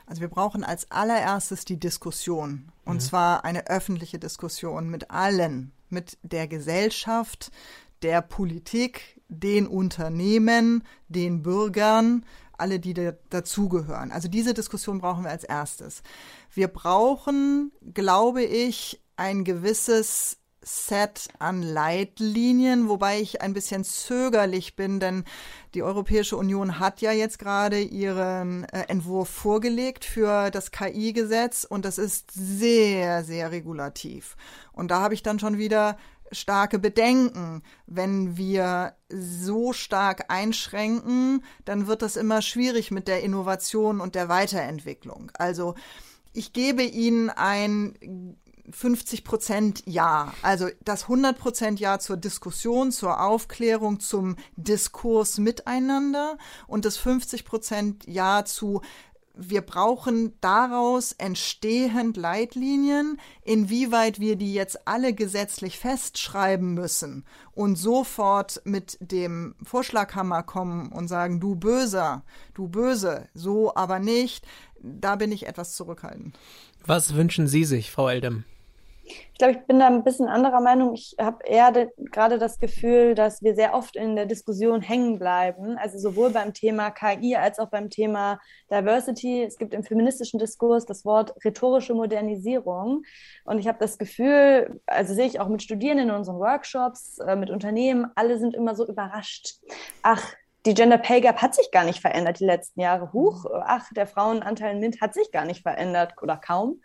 Also 0.06 0.20
wir 0.20 0.28
brauchen 0.28 0.62
als 0.62 0.92
allererstes 0.92 1.64
die 1.64 1.80
Diskussion. 1.80 2.70
Und 2.84 2.96
mhm. 2.96 3.00
zwar 3.00 3.44
eine 3.44 3.66
öffentliche 3.66 4.20
Diskussion 4.20 4.88
mit 4.88 5.10
allen, 5.10 5.72
mit 5.88 6.16
der 6.22 6.46
Gesellschaft, 6.46 7.50
der 8.02 8.22
Politik, 8.22 9.20
den 9.28 9.66
Unternehmen, 9.66 10.84
den 11.08 11.42
Bürgern, 11.42 12.24
alle, 12.56 12.78
die 12.78 12.94
da, 12.94 13.12
dazugehören. 13.30 14.12
Also 14.12 14.28
diese 14.28 14.54
Diskussion 14.54 15.00
brauchen 15.00 15.24
wir 15.24 15.30
als 15.30 15.42
erstes. 15.42 16.04
Wir 16.52 16.68
brauchen, 16.68 17.72
glaube 17.92 18.44
ich, 18.44 19.02
ein 19.16 19.42
gewisses 19.42 20.38
Set 20.64 21.28
an 21.38 21.62
Leitlinien, 21.62 22.88
wobei 22.88 23.20
ich 23.20 23.42
ein 23.42 23.52
bisschen 23.52 23.84
zögerlich 23.84 24.76
bin, 24.76 24.98
denn 24.98 25.24
die 25.74 25.82
Europäische 25.82 26.36
Union 26.36 26.78
hat 26.78 27.00
ja 27.00 27.12
jetzt 27.12 27.38
gerade 27.38 27.80
ihren 27.80 28.64
äh, 28.64 28.84
Entwurf 28.88 29.28
vorgelegt 29.28 30.04
für 30.04 30.50
das 30.50 30.70
KI-Gesetz 30.70 31.64
und 31.64 31.84
das 31.84 31.98
ist 31.98 32.30
sehr, 32.32 33.24
sehr 33.24 33.50
regulativ. 33.50 34.36
Und 34.72 34.90
da 34.90 35.00
habe 35.00 35.14
ich 35.14 35.22
dann 35.22 35.38
schon 35.38 35.58
wieder 35.58 35.96
starke 36.32 36.78
Bedenken. 36.78 37.62
Wenn 37.86 38.36
wir 38.36 38.94
so 39.08 39.72
stark 39.72 40.24
einschränken, 40.28 41.44
dann 41.64 41.86
wird 41.86 42.02
das 42.02 42.16
immer 42.16 42.42
schwierig 42.42 42.90
mit 42.90 43.08
der 43.08 43.22
Innovation 43.22 44.00
und 44.00 44.14
der 44.14 44.28
Weiterentwicklung. 44.28 45.30
Also 45.34 45.74
ich 46.32 46.52
gebe 46.52 46.82
Ihnen 46.82 47.30
ein 47.30 48.36
50 48.70 49.24
Prozent 49.24 49.82
Ja. 49.86 50.32
Also 50.42 50.68
das 50.84 51.02
100 51.02 51.38
Prozent 51.38 51.80
Ja 51.80 51.98
zur 51.98 52.16
Diskussion, 52.16 52.92
zur 52.92 53.20
Aufklärung, 53.20 54.00
zum 54.00 54.36
Diskurs 54.56 55.38
miteinander 55.38 56.38
und 56.66 56.84
das 56.84 56.96
50 56.96 57.44
Prozent 57.44 58.04
Ja 58.06 58.44
zu 58.44 58.80
wir 59.36 59.62
brauchen 59.62 60.32
daraus 60.40 61.12
entstehend 61.12 62.16
Leitlinien, 62.16 63.18
inwieweit 63.42 64.20
wir 64.20 64.36
die 64.36 64.54
jetzt 64.54 64.86
alle 64.86 65.12
gesetzlich 65.12 65.78
festschreiben 65.78 66.74
müssen 66.74 67.24
und 67.52 67.76
sofort 67.76 68.62
mit 68.64 68.96
dem 69.00 69.56
Vorschlaghammer 69.64 70.44
kommen 70.44 70.92
und 70.92 71.08
sagen, 71.08 71.40
du 71.40 71.56
Böser, 71.56 72.22
du 72.54 72.68
Böse, 72.68 73.28
so 73.34 73.74
aber 73.74 73.98
nicht, 73.98 74.46
da 74.80 75.16
bin 75.16 75.32
ich 75.32 75.46
etwas 75.46 75.74
zurückhaltend. 75.74 76.38
Was 76.86 77.14
wünschen 77.14 77.48
Sie 77.48 77.64
sich, 77.64 77.90
Frau 77.90 78.08
Eldem? 78.08 78.44
Ich 79.06 79.38
glaube, 79.38 79.54
ich 79.54 79.66
bin 79.66 79.78
da 79.78 79.88
ein 79.88 80.04
bisschen 80.04 80.28
anderer 80.28 80.60
Meinung. 80.60 80.94
Ich 80.94 81.16
habe 81.20 81.44
eher 81.44 81.72
gerade 82.10 82.38
das 82.38 82.58
Gefühl, 82.58 83.14
dass 83.14 83.42
wir 83.42 83.54
sehr 83.54 83.74
oft 83.74 83.96
in 83.96 84.16
der 84.16 84.26
Diskussion 84.26 84.80
hängen 84.80 85.18
bleiben. 85.18 85.76
Also 85.76 85.98
sowohl 85.98 86.30
beim 86.30 86.54
Thema 86.54 86.90
KI 86.90 87.36
als 87.36 87.58
auch 87.58 87.68
beim 87.68 87.90
Thema 87.90 88.40
Diversity. 88.70 89.42
Es 89.42 89.58
gibt 89.58 89.74
im 89.74 89.82
feministischen 89.82 90.38
Diskurs 90.38 90.86
das 90.86 91.04
Wort 91.04 91.34
rhetorische 91.44 91.94
Modernisierung. 91.94 93.02
Und 93.44 93.58
ich 93.58 93.68
habe 93.68 93.78
das 93.78 93.98
Gefühl, 93.98 94.80
also 94.86 95.14
sehe 95.14 95.26
ich 95.26 95.40
auch 95.40 95.48
mit 95.48 95.62
Studierenden 95.62 96.08
in 96.08 96.14
unseren 96.14 96.38
Workshops, 96.38 97.18
äh, 97.18 97.36
mit 97.36 97.50
Unternehmen, 97.50 98.06
alle 98.14 98.38
sind 98.38 98.54
immer 98.54 98.74
so 98.74 98.86
überrascht. 98.86 99.58
Ach, 100.02 100.34
die 100.66 100.72
Gender 100.72 100.96
Pay 100.96 101.20
Gap 101.20 101.42
hat 101.42 101.54
sich 101.54 101.70
gar 101.70 101.84
nicht 101.84 102.00
verändert 102.00 102.40
die 102.40 102.46
letzten 102.46 102.80
Jahre. 102.80 103.12
Huch, 103.12 103.44
ach, 103.52 103.92
der 103.92 104.06
Frauenanteil 104.06 104.74
in 104.74 104.80
MINT 104.80 105.02
hat 105.02 105.12
sich 105.12 105.30
gar 105.30 105.44
nicht 105.44 105.62
verändert 105.62 106.14
oder 106.22 106.38
kaum 106.38 106.80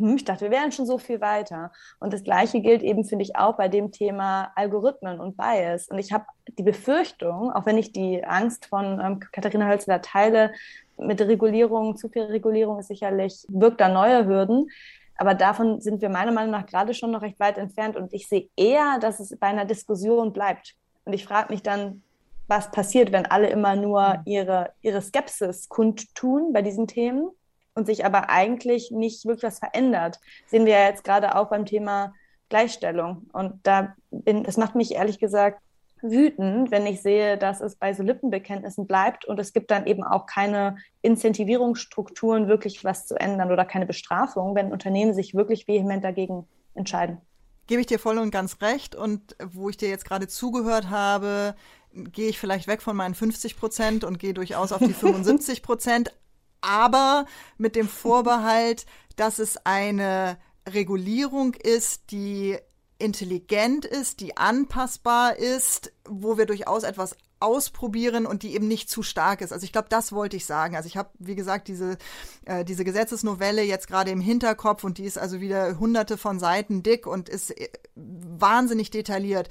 hm, 0.00 0.16
ich 0.16 0.24
dachte, 0.24 0.42
wir 0.42 0.50
wären 0.50 0.72
schon 0.72 0.86
so 0.86 0.98
viel 0.98 1.20
weiter. 1.20 1.72
Und 1.98 2.12
das 2.12 2.24
Gleiche 2.24 2.60
gilt 2.60 2.82
eben, 2.82 3.04
finde 3.04 3.24
ich, 3.24 3.36
auch 3.36 3.56
bei 3.56 3.68
dem 3.68 3.92
Thema 3.92 4.52
Algorithmen 4.56 5.20
und 5.20 5.36
Bias. 5.36 5.88
Und 5.88 5.98
ich 5.98 6.12
habe 6.12 6.24
die 6.58 6.62
Befürchtung, 6.62 7.52
auch 7.52 7.66
wenn 7.66 7.78
ich 7.78 7.92
die 7.92 8.24
Angst 8.24 8.66
von 8.66 9.00
ähm, 9.00 9.20
Katharina 9.32 9.68
Hölzler 9.68 10.02
teile, 10.02 10.52
mit 10.98 11.20
Regulierung, 11.20 11.96
zu 11.96 12.08
viel 12.08 12.24
Regulierung 12.24 12.78
ist 12.78 12.88
sicherlich, 12.88 13.44
wirkt 13.48 13.80
da 13.80 13.88
neue 13.88 14.26
Hürden. 14.26 14.70
Aber 15.16 15.34
davon 15.34 15.80
sind 15.80 16.02
wir 16.02 16.08
meiner 16.08 16.32
Meinung 16.32 16.50
nach 16.50 16.66
gerade 16.66 16.94
schon 16.94 17.10
noch 17.10 17.22
recht 17.22 17.38
weit 17.40 17.58
entfernt. 17.58 17.96
Und 17.96 18.12
ich 18.12 18.28
sehe 18.28 18.48
eher, 18.56 18.98
dass 19.00 19.20
es 19.20 19.36
bei 19.38 19.46
einer 19.46 19.64
Diskussion 19.64 20.32
bleibt. 20.32 20.74
Und 21.04 21.12
ich 21.12 21.24
frage 21.24 21.52
mich 21.52 21.62
dann, 21.62 22.02
was 22.48 22.70
passiert, 22.70 23.12
wenn 23.12 23.26
alle 23.26 23.48
immer 23.48 23.76
nur 23.76 24.22
ihre, 24.24 24.72
ihre 24.82 25.00
Skepsis 25.00 25.68
kundtun 25.68 26.52
bei 26.52 26.62
diesen 26.62 26.86
Themen 26.86 27.30
und 27.74 27.86
sich 27.86 28.04
aber 28.04 28.30
eigentlich 28.30 28.90
nicht 28.90 29.24
wirklich 29.24 29.44
was 29.44 29.58
verändert. 29.58 30.20
Sehen 30.46 30.66
wir 30.66 30.74
ja 30.74 30.88
jetzt 30.88 31.04
gerade 31.04 31.36
auch 31.36 31.48
beim 31.48 31.66
Thema 31.66 32.12
Gleichstellung. 32.48 33.28
Und 33.32 33.60
da 33.62 33.94
bin, 34.10 34.42
das 34.44 34.56
macht 34.56 34.74
mich 34.74 34.94
ehrlich 34.94 35.18
gesagt 35.18 35.60
wütend, 36.02 36.70
wenn 36.70 36.86
ich 36.86 37.02
sehe, 37.02 37.36
dass 37.36 37.60
es 37.60 37.76
bei 37.76 37.92
so 37.92 38.02
Lippenbekenntnissen 38.02 38.86
bleibt 38.86 39.24
und 39.24 39.38
es 39.38 39.52
gibt 39.52 39.70
dann 39.70 39.86
eben 39.86 40.02
auch 40.02 40.26
keine 40.26 40.76
Incentivierungsstrukturen, 41.02 42.48
wirklich 42.48 42.84
was 42.84 43.06
zu 43.06 43.16
ändern 43.16 43.52
oder 43.52 43.64
keine 43.64 43.86
Bestrafung, 43.86 44.54
wenn 44.54 44.72
Unternehmen 44.72 45.14
sich 45.14 45.34
wirklich 45.34 45.68
vehement 45.68 46.02
dagegen 46.02 46.46
entscheiden. 46.74 47.18
Gebe 47.66 47.82
ich 47.82 47.86
dir 47.86 47.98
voll 47.98 48.18
und 48.18 48.30
ganz 48.30 48.60
recht. 48.62 48.96
Und 48.96 49.36
wo 49.44 49.68
ich 49.68 49.76
dir 49.76 49.88
jetzt 49.88 50.04
gerade 50.04 50.26
zugehört 50.26 50.90
habe, 50.90 51.54
gehe 51.92 52.28
ich 52.28 52.38
vielleicht 52.38 52.66
weg 52.66 52.82
von 52.82 52.96
meinen 52.96 53.14
50 53.14 53.56
Prozent 53.56 54.04
und 54.04 54.18
gehe 54.18 54.34
durchaus 54.34 54.72
auf 54.72 54.80
die 54.80 54.92
75 54.92 55.62
Prozent 55.62 56.12
aber 56.60 57.26
mit 57.58 57.76
dem 57.76 57.88
Vorbehalt, 57.88 58.86
dass 59.16 59.38
es 59.38 59.58
eine 59.64 60.38
Regulierung 60.68 61.54
ist, 61.54 62.10
die 62.10 62.56
intelligent 62.98 63.84
ist, 63.84 64.20
die 64.20 64.36
anpassbar 64.36 65.36
ist, 65.36 65.92
wo 66.06 66.36
wir 66.38 66.46
durchaus 66.46 66.82
etwas 66.82 67.16
ausprobieren 67.40 68.26
und 68.26 68.42
die 68.42 68.54
eben 68.54 68.68
nicht 68.68 68.90
zu 68.90 69.02
stark 69.02 69.40
ist. 69.40 69.52
Also 69.52 69.64
ich 69.64 69.72
glaube, 69.72 69.88
das 69.88 70.12
wollte 70.12 70.36
ich 70.36 70.44
sagen. 70.44 70.76
Also 70.76 70.86
ich 70.86 70.96
habe, 70.98 71.08
wie 71.18 71.34
gesagt, 71.34 71.68
diese, 71.68 71.96
äh, 72.44 72.64
diese 72.64 72.84
Gesetzesnovelle 72.84 73.62
jetzt 73.62 73.88
gerade 73.88 74.10
im 74.10 74.20
Hinterkopf 74.20 74.84
und 74.84 74.98
die 74.98 75.04
ist 75.04 75.18
also 75.18 75.40
wieder 75.40 75.78
hunderte 75.78 76.18
von 76.18 76.38
Seiten 76.38 76.82
dick 76.82 77.06
und 77.06 77.30
ist 77.30 77.58
äh, 77.58 77.70
wahnsinnig 77.94 78.90
detailliert. 78.90 79.48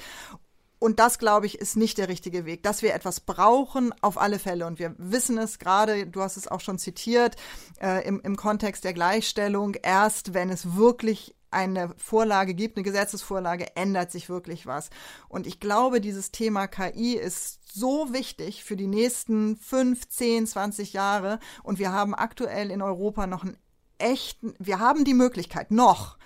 Und 0.80 1.00
das, 1.00 1.20
glaube 1.20 1.46
ich, 1.46 1.60
ist 1.60 1.76
nicht 1.76 1.98
der 1.98 2.08
richtige 2.08 2.46
Weg. 2.46 2.64
Dass 2.64 2.82
wir 2.82 2.94
etwas 2.94 3.20
brauchen, 3.20 3.94
auf 4.02 4.20
alle 4.20 4.40
Fälle. 4.40 4.66
Und 4.66 4.80
wir 4.80 4.96
wissen 4.98 5.38
es 5.38 5.60
gerade, 5.60 6.08
du 6.08 6.22
hast 6.22 6.38
es 6.38 6.48
auch 6.48 6.62
schon 6.62 6.80
zitiert, 6.80 7.36
äh, 7.82 8.08
im, 8.08 8.22
im 8.22 8.38
Kontext 8.38 8.86
der 8.86 8.94
Gleichstellung, 8.94 9.76
erst 9.76 10.34
wenn 10.34 10.50
es 10.50 10.76
wirklich 10.76 11.36
eine 11.52 11.94
Vorlage 11.98 12.54
gibt, 12.54 12.78
eine 12.78 12.84
Gesetzesvorlage, 12.84 13.76
ändert 13.76 14.12
sich 14.12 14.30
wirklich 14.30 14.68
was. 14.68 14.90
Und 15.28 15.48
ich 15.48 15.60
glaube, 15.60 16.00
dieses 16.00 16.32
Thema 16.32 16.68
KI 16.68 17.16
ist 17.16 17.60
so 17.74 18.14
wichtig 18.14 18.64
für 18.64 18.76
die 18.76 18.88
nächsten 18.88 19.58
fünf, 19.58 20.08
zehn, 20.08 20.48
zwanzig 20.48 20.94
Jahre. 20.94 21.40
Und 21.64 21.80
wir 21.80 21.92
haben 21.92 22.14
aktuell 22.14 22.72
in 22.72 22.82
Europa 22.82 23.28
noch 23.28 23.44
einen 23.44 23.58
echten, 23.98 24.54
wir 24.60 24.80
haben 24.80 25.06
die 25.06 25.14
Möglichkeit, 25.14 25.72
noch 25.72 26.18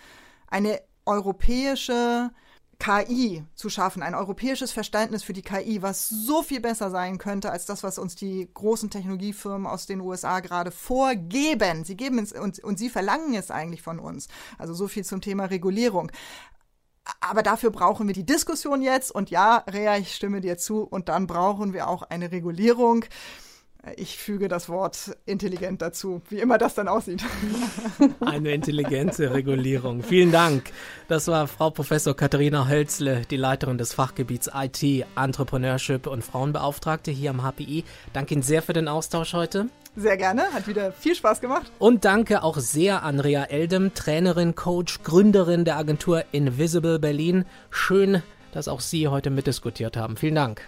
eine 0.48 0.82
europäische 1.06 2.32
KI 2.84 3.46
zu 3.56 3.70
schaffen, 3.70 4.04
ein 4.04 4.14
europäisches 4.14 4.74
Verständnis 4.74 5.24
für 5.24 5.32
die 5.32 5.42
KI, 5.42 5.82
was 5.82 6.10
so 6.10 6.44
viel 6.44 6.60
besser 6.60 6.92
sein 6.92 7.18
könnte 7.18 7.50
als 7.50 7.66
das, 7.66 7.82
was 7.82 7.98
uns 7.98 8.16
die 8.16 8.50
großen 8.54 8.90
Technologiefirmen 8.90 9.68
aus 9.68 9.86
den 9.86 10.02
USA 10.02 10.42
gerade 10.42 10.70
vorgeben. 10.70 11.86
Sie 11.86 11.96
geben 11.96 12.20
es 12.20 12.34
und, 12.34 12.60
und 12.60 12.78
sie 12.78 12.90
verlangen 12.90 13.36
es 13.36 13.52
eigentlich 13.52 13.82
von 13.82 14.00
uns. 14.00 14.28
Also 14.58 14.74
so 14.74 14.90
viel 14.90 15.06
zum 15.06 15.22
Thema 15.22 15.46
Regulierung. 15.46 16.12
Aber 17.22 17.42
dafür 17.42 17.72
brauchen 17.72 18.06
wir 18.08 18.14
die 18.14 18.26
Diskussion 18.26 18.82
jetzt. 18.82 19.12
Und 19.12 19.30
ja, 19.30 19.64
Rea, 19.70 19.98
ich 19.98 20.14
stimme 20.14 20.42
dir 20.42 20.58
zu. 20.58 20.84
Und 20.84 21.08
dann 21.08 21.26
brauchen 21.26 21.72
wir 21.72 21.88
auch 21.88 22.04
eine 22.04 22.34
Regulierung. 22.34 23.06
Ich 23.98 24.18
füge 24.18 24.48
das 24.48 24.70
Wort 24.70 25.12
intelligent 25.26 25.82
dazu, 25.82 26.22
wie 26.30 26.40
immer 26.40 26.58
das 26.58 26.74
dann 26.74 26.88
aussieht. 26.88 27.22
Eine 28.22 28.54
intelligente 28.54 29.34
Regulierung. 29.34 30.04
Vielen 30.04 30.32
Dank. 30.32 30.72
Das 31.10 31.28
war 31.28 31.48
Frau 31.48 31.70
Professor 31.70 32.16
Katharina 32.16 32.70
Hölzle, 32.70 33.24
die 33.30 33.36
Leiterin 33.36 33.78
des 33.78 33.94
Fachgebiets 33.94 34.50
IT, 34.54 35.06
Entrepreneurship 35.18 36.08
und 36.08 36.24
Frauenbeauftragte 36.24 37.12
hier 37.12 37.32
am 37.32 37.44
HPI. 37.44 37.84
Danke 38.14 38.36
Ihnen 38.36 38.44
sehr 38.44 38.62
für 38.62 38.72
den 38.72 38.88
Austausch 38.88 39.34
heute. 39.34 39.68
Sehr 39.98 40.16
gerne, 40.16 40.44
hat 40.54 40.68
wieder 40.68 40.94
viel 40.94 41.14
Spaß 41.14 41.42
gemacht. 41.42 41.70
Und 41.78 42.06
danke 42.06 42.42
auch 42.42 42.58
sehr 42.60 43.04
an 43.04 43.20
Rea 43.20 43.44
Eldem, 43.44 43.94
Trainerin, 43.94 44.56
Coach, 44.56 45.04
Gründerin 45.04 45.66
der 45.66 45.78
Agentur 45.78 46.24
Invisible 46.32 47.00
Berlin. 47.00 47.44
Schön, 47.70 48.24
dass 48.54 48.70
auch 48.70 48.80
Sie 48.80 49.10
heute 49.10 49.30
mitdiskutiert 49.30 49.98
haben. 49.98 50.16
Vielen 50.16 50.36
Dank. 50.36 50.62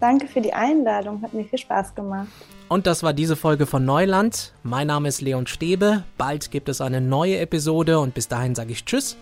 Danke 0.00 0.26
für 0.26 0.40
die 0.40 0.54
Einladung, 0.54 1.20
hat 1.22 1.34
mir 1.34 1.44
viel 1.44 1.58
Spaß 1.58 1.94
gemacht. 1.94 2.28
Und 2.68 2.86
das 2.86 3.02
war 3.02 3.12
diese 3.12 3.36
Folge 3.36 3.66
von 3.66 3.84
Neuland. 3.84 4.54
Mein 4.62 4.86
Name 4.86 5.08
ist 5.08 5.20
Leon 5.20 5.46
Stäbe. 5.46 6.04
Bald 6.16 6.50
gibt 6.50 6.70
es 6.70 6.80
eine 6.80 7.02
neue 7.02 7.38
Episode 7.38 7.98
und 7.98 8.14
bis 8.14 8.26
dahin 8.26 8.54
sage 8.54 8.72
ich 8.72 8.84
Tschüss 8.86 9.16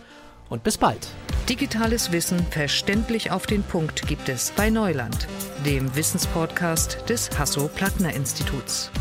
und 0.49 0.63
bis 0.63 0.77
bald. 0.77 1.09
Digitales 1.49 2.11
Wissen 2.11 2.39
verständlich 2.49 3.31
auf 3.31 3.45
den 3.45 3.63
Punkt 3.63 4.07
gibt 4.07 4.29
es 4.29 4.51
bei 4.55 4.69
Neuland, 4.69 5.27
dem 5.65 5.93
Wissenspodcast 5.95 7.09
des 7.09 7.37
Hasso-Plattner-Instituts. 7.37 8.91